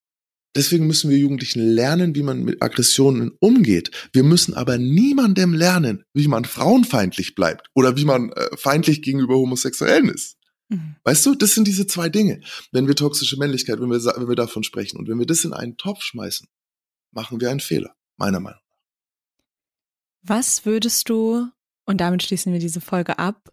deswegen 0.57 0.87
müssen 0.87 1.11
wir 1.11 1.19
Jugendlichen 1.19 1.61
lernen, 1.61 2.15
wie 2.15 2.23
man 2.23 2.43
mit 2.43 2.63
Aggressionen 2.63 3.33
umgeht. 3.41 3.91
Wir 4.13 4.25
müssen 4.25 4.55
aber 4.55 4.79
niemandem 4.79 5.55
lernen, 5.55 6.05
wie 6.15 6.29
man 6.29 6.45
frauenfeindlich 6.45 7.35
bleibt 7.35 7.69
oder 7.75 7.97
wie 7.97 8.05
man 8.05 8.33
äh, 8.33 8.57
feindlich 8.57 9.03
gegenüber 9.03 9.37
Homosexuellen 9.37 10.09
ist. 10.09 10.37
Mhm. 10.69 10.97
Weißt 11.05 11.25
du, 11.27 11.35
das 11.35 11.55
sind 11.55 11.69
diese 11.69 11.87
zwei 11.87 12.09
Dinge. 12.09 12.41
Wenn 12.73 12.89
wir 12.89 12.97
toxische 12.97 13.39
Männlichkeit, 13.39 13.81
wenn 13.81 13.91
wir, 13.91 14.05
wenn 14.05 14.29
wir 14.29 14.37
davon 14.37 14.65
sprechen 14.65 14.99
und 14.99 15.09
wenn 15.09 15.19
wir 15.19 15.27
das 15.27 15.45
in 15.45 15.53
einen 15.53 15.77
Topf 15.77 16.03
schmeißen, 16.03 16.49
machen 17.13 17.41
wir 17.41 17.51
einen 17.51 17.61
Fehler, 17.61 17.95
meiner 18.17 18.41
Meinung 18.41 18.59
nach. 18.59 18.67
Was 20.23 20.67
würdest 20.67 21.09
du, 21.09 21.47
und 21.85 22.01
damit 22.01 22.25
schließen 22.25 22.53
wir 22.53 22.59
diese 22.59 22.81
Folge 22.81 23.19
ab, 23.19 23.53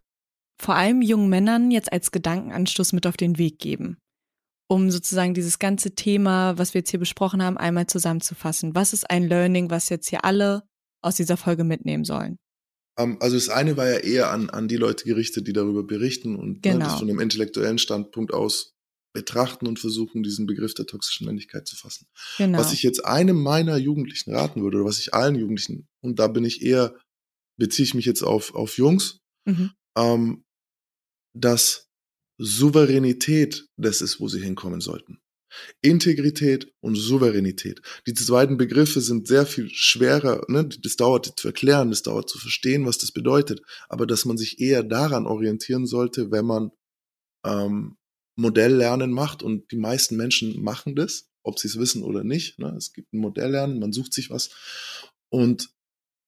vor 0.58 0.76
allem 0.76 1.02
jungen 1.02 1.30
Männern 1.30 1.70
jetzt 1.70 1.92
als 1.92 2.12
Gedankenanstoß 2.12 2.94
mit 2.94 3.06
auf 3.06 3.16
den 3.16 3.38
Weg 3.38 3.60
geben? 3.60 3.98
Um 4.70 4.90
sozusagen 4.92 5.34
dieses 5.34 5.60
ganze 5.60 5.94
Thema, 5.94 6.58
was 6.58 6.74
wir 6.74 6.80
jetzt 6.80 6.90
hier 6.90 7.00
besprochen 7.00 7.44
haben, 7.44 7.58
einmal 7.58 7.88
zusammenzufassen. 7.88 8.76
Was 8.76 8.94
ist 8.94 9.10
ein 9.10 9.28
Learning, 9.28 9.70
was 9.70 9.90
jetzt 9.90 10.10
hier 10.10 10.26
alle 10.26 10.64
aus 11.02 11.16
dieser 11.16 11.38
Folge 11.38 11.64
mitnehmen 11.64 12.06
sollen? 12.06 12.38
Ähm, 12.98 13.18
also 13.20 13.36
das 13.36 13.50
eine 13.50 13.78
war 13.78 13.90
ja 13.90 13.98
eher 13.98 14.32
an, 14.32 14.50
an 14.50 14.68
die 14.68 14.78
Leute 14.78 15.06
gerichtet, 15.06 15.48
die 15.48 15.54
darüber 15.54 15.84
berichten 15.84 16.36
und 16.36 16.62
Genau. 16.64 16.78
ne, 16.78 16.84
das 16.86 17.00
von 17.00 17.10
einem 17.10 17.20
intellektuellen 17.20 17.78
Standpunkt 17.78 18.34
aus 18.34 18.74
betrachten 19.14 19.68
und 19.68 19.80
versuchen, 19.80 20.24
diesen 20.24 20.48
Begriff 20.48 20.74
der 20.74 20.88
toxischen 20.88 21.28
Männlichkeit 21.28 21.68
zu 21.68 21.76
fassen. 21.76 22.08
Genau. 22.38 22.58
Was 22.58 22.74
ich 22.74 22.82
jetzt 22.82 23.06
einem 23.06 23.42
meiner 23.42 23.78
Jugendlichen 23.78 24.34
raten 24.34 24.64
würde, 24.64 24.78
oder 24.78 24.86
was 24.88 25.00
ich 25.00 25.14
allen 25.14 25.36
Jugendlichen, 25.36 25.88
und 26.02 26.18
da 26.18 26.28
bin 26.28 26.44
ich 26.44 26.64
eher, 26.64 27.00
beziehe 27.58 27.84
ich 27.84 27.94
mich 27.94 28.06
jetzt 28.06 28.24
auf, 28.24 28.56
auf 28.56 28.78
Jungs, 28.78 29.20
mhm. 29.46 29.72
ähm, 29.96 30.44
dass 31.36 31.88
Souveränität 32.38 33.68
das 33.78 34.02
ist, 34.02 34.20
wo 34.20 34.28
sie 34.28 34.42
hinkommen 34.42 34.82
sollten. 34.82 35.20
Integrität 35.82 36.74
und 36.82 36.96
Souveränität. 36.96 37.82
Die 38.08 38.14
zweiten 38.14 38.58
Begriffe 38.58 39.02
sind 39.02 39.28
sehr 39.28 39.46
viel 39.46 39.70
schwerer, 39.70 40.44
ne? 40.48 40.68
das 40.68 40.96
dauert 40.96 41.34
zu 41.40 41.48
erklären, 41.48 41.90
das 41.90 42.02
dauert 42.02 42.30
zu 42.30 42.40
verstehen, 42.40 42.86
was 42.86 42.98
das 42.98 43.12
bedeutet, 43.12 43.62
aber 43.88 44.08
dass 44.08 44.26
man 44.26 44.38
sich 44.38 44.60
eher 44.60 44.84
daran 44.84 45.28
orientieren 45.28 45.86
sollte, 45.86 46.32
wenn 46.32 46.46
man 46.46 46.72
ähm, 47.46 47.98
Modelllernen 48.36 49.12
macht 49.12 49.44
und 49.44 49.72
die 49.72 49.78
meisten 49.78 50.18
Menschen 50.18 50.62
machen 50.64 50.96
das, 50.96 51.30
ob 51.44 51.60
sie 51.60 51.68
es 51.68 51.78
wissen 51.78 52.04
oder 52.04 52.24
nicht. 52.24 52.58
Ne? 52.58 52.74
Es 52.76 52.94
gibt 52.94 53.14
ein 53.14 53.20
Modelllernen, 53.20 53.80
man 53.80 53.94
sucht 53.94 54.14
sich 54.14 54.30
was 54.32 54.50
und 55.30 55.70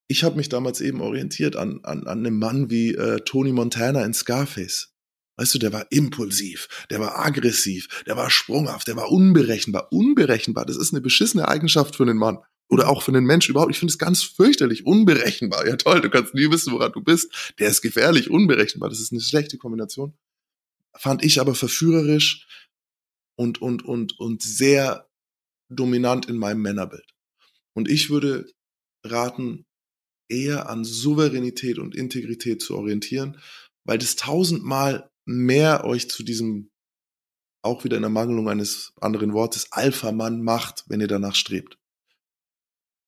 ich 0.07 0.23
habe 0.23 0.35
mich 0.35 0.49
damals 0.49 0.81
eben 0.81 1.01
orientiert 1.01 1.55
an, 1.55 1.79
an, 1.83 2.05
an 2.05 2.19
einem 2.19 2.37
Mann 2.37 2.69
wie 2.69 2.93
äh, 2.93 3.21
Tony 3.21 3.51
Montana 3.51 4.05
in 4.05 4.13
Scarface. 4.13 4.94
Weißt 5.37 5.53
du, 5.53 5.59
der 5.59 5.73
war 5.73 5.85
impulsiv, 5.91 6.67
der 6.89 6.99
war 6.99 7.19
aggressiv, 7.25 8.03
der 8.05 8.15
war 8.15 8.29
sprunghaft, 8.29 8.87
der 8.87 8.95
war 8.95 9.11
unberechenbar. 9.11 9.91
Unberechenbar, 9.91 10.65
das 10.65 10.77
ist 10.77 10.93
eine 10.93 11.01
beschissene 11.01 11.47
Eigenschaft 11.47 11.95
für 11.95 12.03
einen 12.03 12.17
Mann. 12.17 12.39
Oder 12.67 12.89
auch 12.89 13.03
für 13.03 13.11
einen 13.11 13.25
Menschen 13.25 13.51
überhaupt. 13.51 13.71
Ich 13.71 13.77
finde 13.77 13.91
es 13.91 13.99
ganz 13.99 14.23
fürchterlich. 14.23 14.87
Unberechenbar. 14.87 15.67
Ja 15.67 15.75
toll, 15.75 16.01
du 16.01 16.09
kannst 16.09 16.33
nie 16.33 16.49
wissen, 16.49 16.73
woran 16.73 16.91
du 16.93 17.01
bist. 17.01 17.53
Der 17.59 17.69
ist 17.69 17.81
gefährlich, 17.81 18.31
unberechenbar. 18.31 18.89
Das 18.89 18.99
ist 18.99 19.11
eine 19.11 19.21
schlechte 19.21 19.57
Kombination. 19.57 20.17
Fand 20.95 21.23
ich 21.23 21.39
aber 21.39 21.53
verführerisch 21.53 22.47
und, 23.35 23.61
und, 23.61 23.85
und, 23.85 24.17
und 24.19 24.41
sehr 24.41 25.07
dominant 25.69 26.27
in 26.27 26.37
meinem 26.37 26.61
Männerbild. 26.61 27.05
Und 27.73 27.87
ich 27.87 28.09
würde 28.09 28.47
raten, 29.03 29.65
eher 30.27 30.69
an 30.69 30.83
Souveränität 30.83 31.77
und 31.77 31.95
Integrität 31.95 32.61
zu 32.61 32.75
orientieren, 32.75 33.39
weil 33.83 33.99
das 33.99 34.15
tausendmal 34.15 35.11
mehr 35.25 35.83
euch 35.83 36.09
zu 36.09 36.23
diesem, 36.23 36.71
auch 37.61 37.83
wieder 37.83 37.97
in 37.97 38.03
der 38.03 38.11
Mangelung 38.11 38.47
eines 38.47 38.93
anderen 39.01 39.33
Wortes, 39.33 39.71
Alpha-Mann 39.71 40.41
macht, 40.41 40.83
wenn 40.87 41.01
ihr 41.01 41.07
danach 41.07 41.35
strebt. 41.35 41.77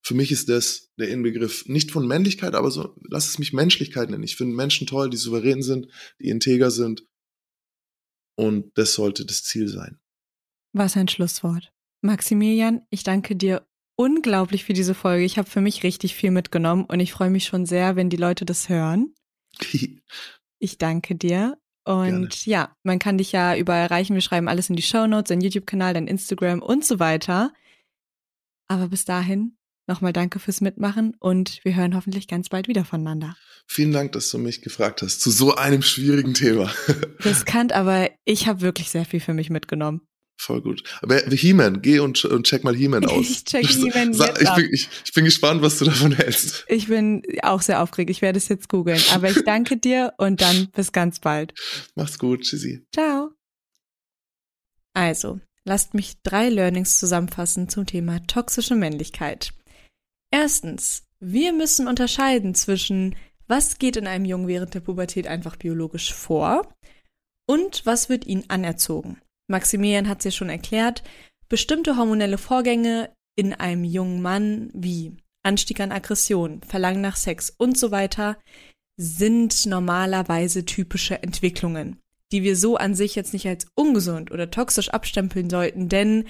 Für 0.03 0.13
mich 0.13 0.31
ist 0.31 0.49
das 0.49 0.89
der 0.97 1.09
Inbegriff 1.09 1.65
nicht 1.67 1.91
von 1.91 2.07
Männlichkeit, 2.07 2.55
aber 2.55 2.71
so, 2.71 2.95
lass 3.09 3.27
es 3.27 3.39
mich 3.39 3.53
Menschlichkeit 3.53 4.09
nennen. 4.09 4.23
Ich 4.23 4.37
finde 4.37 4.55
Menschen 4.55 4.87
toll, 4.87 5.09
die 5.09 5.17
souverän 5.17 5.61
sind, 5.61 5.87
die 6.19 6.29
integer 6.29 6.71
sind. 6.71 7.05
Und 8.35 8.77
das 8.77 8.93
sollte 8.93 9.25
das 9.25 9.43
Ziel 9.43 9.67
sein. 9.67 9.99
Was 10.71 10.95
ein 10.95 11.07
Schlusswort. 11.07 11.73
Maximilian, 12.01 12.83
ich 12.89 13.03
danke 13.03 13.35
dir 13.35 13.67
unglaublich 13.97 14.63
für 14.63 14.73
diese 14.73 14.93
Folge. 14.93 15.25
Ich 15.25 15.37
habe 15.37 15.49
für 15.49 15.59
mich 15.59 15.83
richtig 15.83 16.15
viel 16.15 16.31
mitgenommen 16.31 16.85
und 16.85 16.99
ich 16.99 17.11
freue 17.11 17.31
mich 17.31 17.45
schon 17.45 17.65
sehr, 17.65 17.95
wenn 17.95 18.09
die 18.09 18.17
Leute 18.17 18.45
das 18.45 18.69
hören. 18.69 19.13
Ich 20.59 20.79
danke 20.79 21.13
dir. 21.13 21.55
Und 21.87 22.03
Gerne. 22.03 22.29
ja, 22.43 22.75
man 22.83 22.99
kann 22.99 23.17
dich 23.17 23.31
ja 23.31 23.55
überall 23.55 23.83
erreichen. 23.83 24.13
Wir 24.13 24.21
schreiben 24.21 24.49
alles 24.49 24.69
in 24.69 24.75
die 24.75 24.81
Show 24.81 25.07
Notes, 25.07 25.29
dein 25.29 25.39
YouTube-Kanal, 25.39 25.93
dein 25.93 26.07
Instagram 26.07 26.61
und 26.61 26.83
so 26.83 26.99
weiter. 26.99 27.53
Aber 28.67 28.89
bis 28.89 29.05
dahin 29.05 29.57
nochmal 29.87 30.11
danke 30.11 30.39
fürs 30.39 30.59
Mitmachen 30.59 31.15
und 31.19 31.61
wir 31.63 31.75
hören 31.75 31.95
hoffentlich 31.95 32.27
ganz 32.27 32.49
bald 32.49 32.67
wieder 32.67 32.83
voneinander. 32.83 33.37
Vielen 33.67 33.93
Dank, 33.93 34.11
dass 34.11 34.29
du 34.29 34.37
mich 34.37 34.61
gefragt 34.61 35.01
hast 35.01 35.21
zu 35.21 35.31
so 35.31 35.55
einem 35.55 35.81
schwierigen 35.81 36.33
Thema. 36.33 36.69
Riskant, 37.23 37.71
aber 37.71 38.09
ich 38.25 38.47
habe 38.47 38.59
wirklich 38.59 38.89
sehr 38.89 39.05
viel 39.05 39.21
für 39.21 39.33
mich 39.33 39.49
mitgenommen. 39.49 40.01
Voll 40.39 40.61
gut. 40.61 40.83
Aber 41.01 41.17
He-Man, 41.17 41.81
geh 41.81 41.99
und, 41.99 42.23
und 42.25 42.45
check 42.45 42.63
mal 42.63 42.75
He-Man 42.75 43.05
aus. 43.05 43.29
Ich 43.29 43.43
check 43.43 43.65
He-Man 43.67 44.13
jetzt 44.13 44.41
ich, 44.41 44.53
bin, 44.53 44.69
ich, 44.71 44.89
ich 45.05 45.13
bin 45.13 45.25
gespannt, 45.25 45.63
was 45.63 45.79
du 45.79 45.85
davon 45.85 46.11
hältst. 46.13 46.63
Ich 46.67 46.87
bin 46.87 47.23
auch 47.41 47.61
sehr 47.61 47.81
aufgeregt. 47.81 48.11
Ich 48.11 48.21
werde 48.21 48.37
es 48.37 48.47
jetzt 48.47 48.69
googeln. 48.69 49.01
Aber 49.13 49.29
ich 49.29 49.43
danke 49.43 49.77
dir 49.77 50.13
und 50.17 50.41
dann 50.41 50.69
bis 50.75 50.91
ganz 50.91 51.19
bald. 51.19 51.53
Mach's 51.95 52.19
gut, 52.19 52.41
Tschüssi. 52.41 52.85
Ciao. 52.93 53.31
Also, 54.93 55.39
lasst 55.63 55.95
mich 55.95 56.21
drei 56.21 56.49
Learnings 56.49 56.97
zusammenfassen 56.97 57.67
zum 57.67 57.85
Thema 57.85 58.25
toxische 58.27 58.75
Männlichkeit. 58.75 59.53
Erstens, 60.31 61.03
wir 61.19 61.51
müssen 61.51 61.87
unterscheiden 61.87 62.53
zwischen, 62.53 63.15
was 63.47 63.79
geht 63.79 63.95
in 63.95 64.07
einem 64.07 64.25
Jungen 64.25 64.47
während 64.47 64.75
der 64.75 64.81
Pubertät 64.81 65.25
einfach 65.25 65.55
biologisch 65.55 66.13
vor 66.13 66.73
und 67.47 67.85
was 67.85 68.09
wird 68.09 68.27
ihnen 68.27 68.49
anerzogen. 68.49 69.19
Maximilian 69.47 70.07
hat 70.07 70.19
es 70.19 70.25
ja 70.25 70.31
schon 70.31 70.49
erklärt, 70.49 71.03
bestimmte 71.49 71.97
hormonelle 71.97 72.37
Vorgänge 72.37 73.09
in 73.35 73.53
einem 73.53 73.83
jungen 73.83 74.21
Mann 74.21 74.69
wie 74.73 75.15
Anstieg 75.43 75.79
an 75.79 75.91
Aggression, 75.91 76.61
Verlangen 76.61 77.01
nach 77.01 77.15
Sex 77.15 77.53
und 77.57 77.77
so 77.77 77.91
weiter 77.91 78.37
sind 78.99 79.65
normalerweise 79.65 80.65
typische 80.65 81.21
Entwicklungen, 81.21 81.97
die 82.31 82.43
wir 82.43 82.57
so 82.57 82.77
an 82.77 82.95
sich 82.95 83.15
jetzt 83.15 83.31
nicht 83.31 83.47
als 83.47 83.67
ungesund 83.75 84.31
oder 84.31 84.49
toxisch 84.51 84.89
abstempeln 84.89 85.49
sollten, 85.49 85.87
denn 85.87 86.25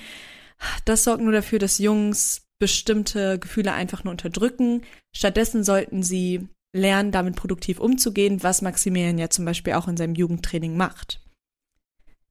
das 0.86 1.04
sorgt 1.04 1.24
nur 1.24 1.32
dafür, 1.32 1.60
dass 1.60 1.80
Jungs 1.80 2.44
bestimmte 2.60 3.40
Gefühle 3.40 3.74
einfach 3.74 4.04
nur 4.04 4.12
unterdrücken. 4.12 4.82
Stattdessen 5.16 5.64
sollten 5.64 6.04
sie 6.04 6.48
lernen, 6.76 7.12
damit 7.12 7.36
produktiv 7.36 7.80
umzugehen, 7.80 8.44
was 8.44 8.62
Maximilian 8.62 9.18
ja 9.18 9.30
zum 9.30 9.46
Beispiel 9.46 9.74
auch 9.74 9.88
in 9.88 9.98
seinem 9.98 10.16
Jugendtraining 10.16 10.76
macht. 10.76 11.22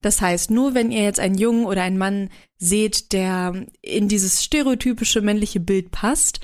Das 0.06 0.20
heißt, 0.20 0.52
nur 0.52 0.72
wenn 0.74 0.92
ihr 0.92 1.02
jetzt 1.02 1.18
einen 1.18 1.36
Jungen 1.36 1.64
oder 1.64 1.82
einen 1.82 1.98
Mann 1.98 2.30
seht, 2.58 3.12
der 3.12 3.66
in 3.82 4.06
dieses 4.06 4.44
stereotypische 4.44 5.20
männliche 5.20 5.58
Bild 5.58 5.90
passt, 5.90 6.38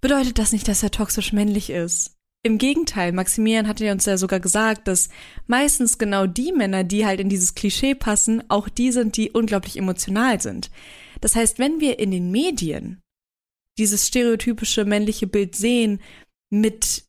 bedeutet 0.00 0.38
das 0.38 0.52
nicht, 0.52 0.68
dass 0.68 0.84
er 0.84 0.92
toxisch 0.92 1.32
männlich 1.32 1.70
ist. 1.70 2.16
Im 2.44 2.56
Gegenteil, 2.56 3.10
Maximilian 3.10 3.66
hatte 3.66 3.90
uns 3.90 4.06
ja 4.06 4.16
sogar 4.16 4.38
gesagt, 4.38 4.86
dass 4.86 5.08
meistens 5.48 5.98
genau 5.98 6.28
die 6.28 6.52
Männer, 6.52 6.84
die 6.84 7.04
halt 7.04 7.18
in 7.18 7.28
dieses 7.28 7.56
Klischee 7.56 7.96
passen, 7.96 8.48
auch 8.48 8.68
die 8.68 8.92
sind, 8.92 9.16
die 9.16 9.32
unglaublich 9.32 9.76
emotional 9.76 10.40
sind. 10.40 10.70
Das 11.20 11.34
heißt, 11.34 11.58
wenn 11.58 11.80
wir 11.80 11.98
in 11.98 12.12
den 12.12 12.30
Medien 12.30 13.02
dieses 13.76 14.06
stereotypische 14.06 14.84
männliche 14.84 15.26
Bild 15.26 15.56
sehen 15.56 16.00
mit 16.48 17.06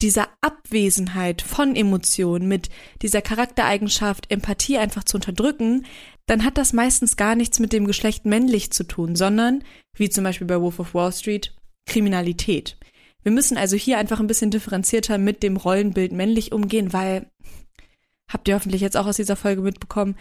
dieser 0.00 0.28
Abwesenheit 0.40 1.42
von 1.42 1.76
Emotionen, 1.76 2.48
mit 2.48 2.70
dieser 3.02 3.22
Charaktereigenschaft, 3.22 4.30
Empathie 4.30 4.78
einfach 4.78 5.04
zu 5.04 5.18
unterdrücken, 5.18 5.86
dann 6.26 6.44
hat 6.44 6.58
das 6.58 6.72
meistens 6.72 7.16
gar 7.16 7.34
nichts 7.34 7.58
mit 7.58 7.72
dem 7.72 7.86
Geschlecht 7.86 8.24
männlich 8.24 8.72
zu 8.72 8.84
tun, 8.84 9.16
sondern, 9.16 9.62
wie 9.96 10.08
zum 10.08 10.24
Beispiel 10.24 10.46
bei 10.46 10.60
Wolf 10.60 10.78
of 10.80 10.94
Wall 10.94 11.12
Street, 11.12 11.54
Kriminalität. 11.86 12.76
Wir 13.22 13.32
müssen 13.32 13.56
also 13.56 13.76
hier 13.76 13.98
einfach 13.98 14.20
ein 14.20 14.26
bisschen 14.26 14.50
differenzierter 14.50 15.18
mit 15.18 15.42
dem 15.42 15.56
Rollenbild 15.56 16.12
männlich 16.12 16.52
umgehen, 16.52 16.92
weil, 16.92 17.30
habt 18.30 18.48
ihr 18.48 18.54
hoffentlich 18.54 18.80
jetzt 18.80 18.96
auch 18.96 19.06
aus 19.06 19.16
dieser 19.16 19.36
Folge 19.36 19.62
mitbekommen, 19.62 20.16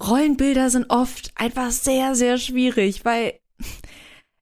Rollenbilder 0.00 0.70
sind 0.70 0.90
oft 0.90 1.32
einfach 1.34 1.70
sehr, 1.72 2.14
sehr 2.14 2.38
schwierig, 2.38 3.04
weil 3.04 3.40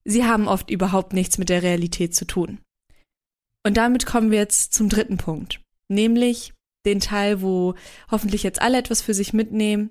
sie 0.04 0.24
haben 0.24 0.48
oft 0.48 0.70
überhaupt 0.70 1.12
nichts 1.12 1.38
mit 1.38 1.48
der 1.48 1.62
Realität 1.62 2.14
zu 2.14 2.26
tun. 2.26 2.58
Und 3.66 3.76
damit 3.76 4.06
kommen 4.06 4.30
wir 4.30 4.38
jetzt 4.38 4.74
zum 4.74 4.88
dritten 4.88 5.16
Punkt, 5.16 5.60
nämlich 5.88 6.54
den 6.84 7.00
Teil, 7.00 7.42
wo 7.42 7.74
hoffentlich 8.08 8.44
jetzt 8.44 8.62
alle 8.62 8.78
etwas 8.78 9.02
für 9.02 9.12
sich 9.12 9.32
mitnehmen. 9.32 9.90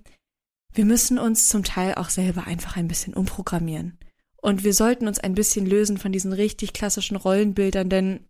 Wir 0.73 0.85
müssen 0.85 1.19
uns 1.19 1.49
zum 1.49 1.65
Teil 1.65 1.95
auch 1.95 2.07
selber 2.07 2.47
einfach 2.47 2.77
ein 2.77 2.87
bisschen 2.87 3.13
umprogrammieren. 3.13 3.99
Und 4.37 4.63
wir 4.63 4.73
sollten 4.73 5.07
uns 5.09 5.19
ein 5.19 5.35
bisschen 5.35 5.65
lösen 5.65 5.97
von 5.97 6.13
diesen 6.13 6.31
richtig 6.31 6.71
klassischen 6.71 7.17
Rollenbildern, 7.17 7.89
denn 7.89 8.21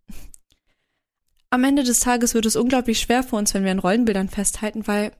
am 1.50 1.62
Ende 1.62 1.84
des 1.84 2.00
Tages 2.00 2.34
wird 2.34 2.46
es 2.46 2.56
unglaublich 2.56 2.98
schwer 2.98 3.22
für 3.22 3.36
uns, 3.36 3.54
wenn 3.54 3.62
wir 3.62 3.70
an 3.70 3.78
Rollenbildern 3.78 4.28
festhalten, 4.28 4.88
weil 4.88 5.12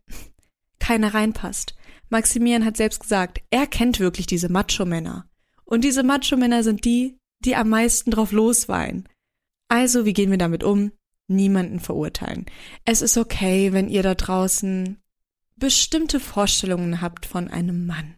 keiner 0.81 1.15
reinpasst. 1.15 1.77
Maximilian 2.09 2.65
hat 2.65 2.77
selbst 2.77 2.99
gesagt, 2.99 3.43
er 3.51 3.69
kennt 3.69 4.01
wirklich 4.01 4.27
diese 4.27 4.49
Macho-Männer. 4.49 5.31
Und 5.65 5.85
diese 5.85 6.03
Macho-Männer 6.03 6.65
sind 6.65 6.85
die, 6.85 7.17
die 7.45 7.55
am 7.55 7.69
meisten 7.69 8.11
drauf 8.11 8.33
losweinen. 8.33 9.09
Also, 9.69 10.05
wie 10.05 10.13
gehen 10.13 10.31
wir 10.31 10.39
damit 10.39 10.63
um? 10.63 10.93
Niemanden 11.29 11.81
verurteilen. 11.81 12.47
Es 12.85 13.03
ist 13.03 13.17
okay, 13.17 13.73
wenn 13.73 13.89
ihr 13.89 14.03
da 14.03 14.15
draußen 14.15 14.99
bestimmte 15.57 16.21
Vorstellungen 16.21 17.01
habt 17.01 17.27
von 17.27 17.49
einem 17.49 17.87
Mann. 17.87 18.15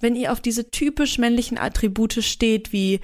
Wenn 0.00 0.16
ihr 0.16 0.32
auf 0.32 0.40
diese 0.40 0.70
typisch 0.70 1.18
männlichen 1.18 1.56
Attribute 1.56 2.22
steht, 2.22 2.72
wie 2.72 3.00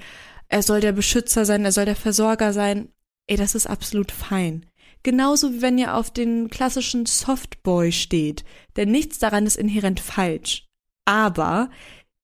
er 0.49 0.61
soll 0.61 0.81
der 0.81 0.91
Beschützer 0.91 1.45
sein, 1.45 1.63
er 1.63 1.71
soll 1.71 1.85
der 1.85 1.95
Versorger 1.95 2.53
sein, 2.53 2.89
ey, 3.27 3.37
das 3.37 3.55
ist 3.55 3.67
absolut 3.67 4.11
fein. 4.11 4.65
Genauso 5.01 5.53
wie 5.53 5.61
wenn 5.61 5.77
ihr 5.77 5.95
auf 5.95 6.11
den 6.11 6.49
klassischen 6.49 7.05
Softboy 7.05 7.91
steht, 7.91 8.43
denn 8.75 8.91
nichts 8.91 9.17
daran 9.17 9.45
ist 9.45 9.55
inhärent 9.55 9.99
falsch. 9.99 10.67
Aber 11.05 11.69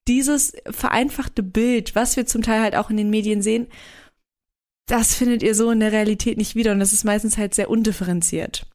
dieses 0.07 0.53
vereinfachte 0.69 1.41
Bild, 1.41 1.95
was 1.95 2.17
wir 2.17 2.25
zum 2.25 2.41
Teil 2.41 2.61
halt 2.61 2.75
auch 2.75 2.89
in 2.89 2.97
den 2.97 3.09
Medien 3.09 3.41
sehen, 3.41 3.67
das 4.87 5.15
findet 5.15 5.43
ihr 5.43 5.55
so 5.55 5.71
in 5.71 5.79
der 5.79 5.91
Realität 5.91 6.37
nicht 6.37 6.55
wieder 6.55 6.71
und 6.71 6.79
das 6.79 6.93
ist 6.93 7.03
meistens 7.03 7.37
halt 7.37 7.55
sehr 7.55 7.69
undifferenziert. 7.69 8.67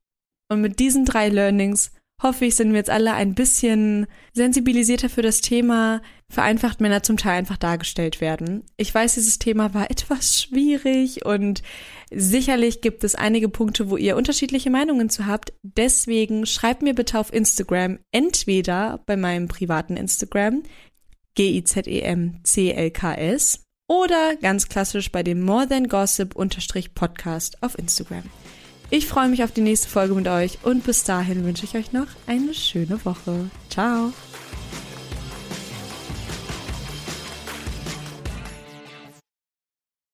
Und 0.51 0.61
mit 0.61 0.79
diesen 0.81 1.05
drei 1.05 1.29
Learnings 1.29 1.93
hoffe 2.23 2.45
ich, 2.45 2.57
sind 2.57 2.71
wir 2.71 2.79
jetzt 2.79 2.91
alle 2.91 3.15
ein 3.15 3.35
bisschen 3.35 4.07
sensibilisierter 4.33 5.09
für 5.09 5.23
das 5.23 5.41
Thema 5.41 6.03
vereinfacht 6.29 6.81
Männer 6.81 7.03
zum 7.03 7.17
Teil 7.17 7.39
einfach 7.39 7.57
dargestellt 7.57 8.21
werden. 8.21 8.63
Ich 8.77 8.95
weiß, 8.95 9.15
dieses 9.15 9.39
Thema 9.39 9.73
war 9.75 9.91
etwas 9.91 10.41
schwierig 10.41 11.25
und 11.25 11.63
sicherlich 12.11 12.83
gibt 12.83 13.05
es 13.05 13.15
einige 13.15 13.49
Punkte, 13.49 13.89
wo 13.91 13.97
ihr 13.97 14.17
unterschiedliche 14.17 14.71
Meinungen 14.71 15.09
zu 15.09 15.27
habt. 15.27 15.53
Deswegen 15.63 16.47
schreibt 16.47 16.83
mir 16.83 16.95
bitte 16.95 17.19
auf 17.19 17.33
Instagram, 17.33 17.99
entweder 18.13 19.01
bei 19.07 19.17
meinem 19.17 19.49
privaten 19.49 19.97
Instagram, 19.97 20.63
G-I-Z-E-M-C-L-K-S, 21.35 22.41
oder 23.91 24.37
ganz 24.37 24.69
klassisch 24.69 25.11
bei 25.11 25.25
dem 25.25 25.43
More 25.43 25.67
Than 25.67 25.89
Gossip 25.89 26.37
Podcast 26.95 27.61
auf 27.61 27.77
Instagram. 27.77 28.23
Ich 28.89 29.09
freue 29.09 29.29
mich 29.29 29.43
auf 29.43 29.51
die 29.51 29.63
nächste 29.63 29.89
Folge 29.89 30.15
mit 30.15 30.29
euch 30.29 30.59
und 30.63 30.85
bis 30.85 31.03
dahin 31.03 31.45
wünsche 31.45 31.65
ich 31.65 31.75
euch 31.75 31.93
noch 31.93 32.07
eine 32.29 32.55
schöne 32.55 33.05
Woche. 33.05 33.51
Ciao! 33.69 34.13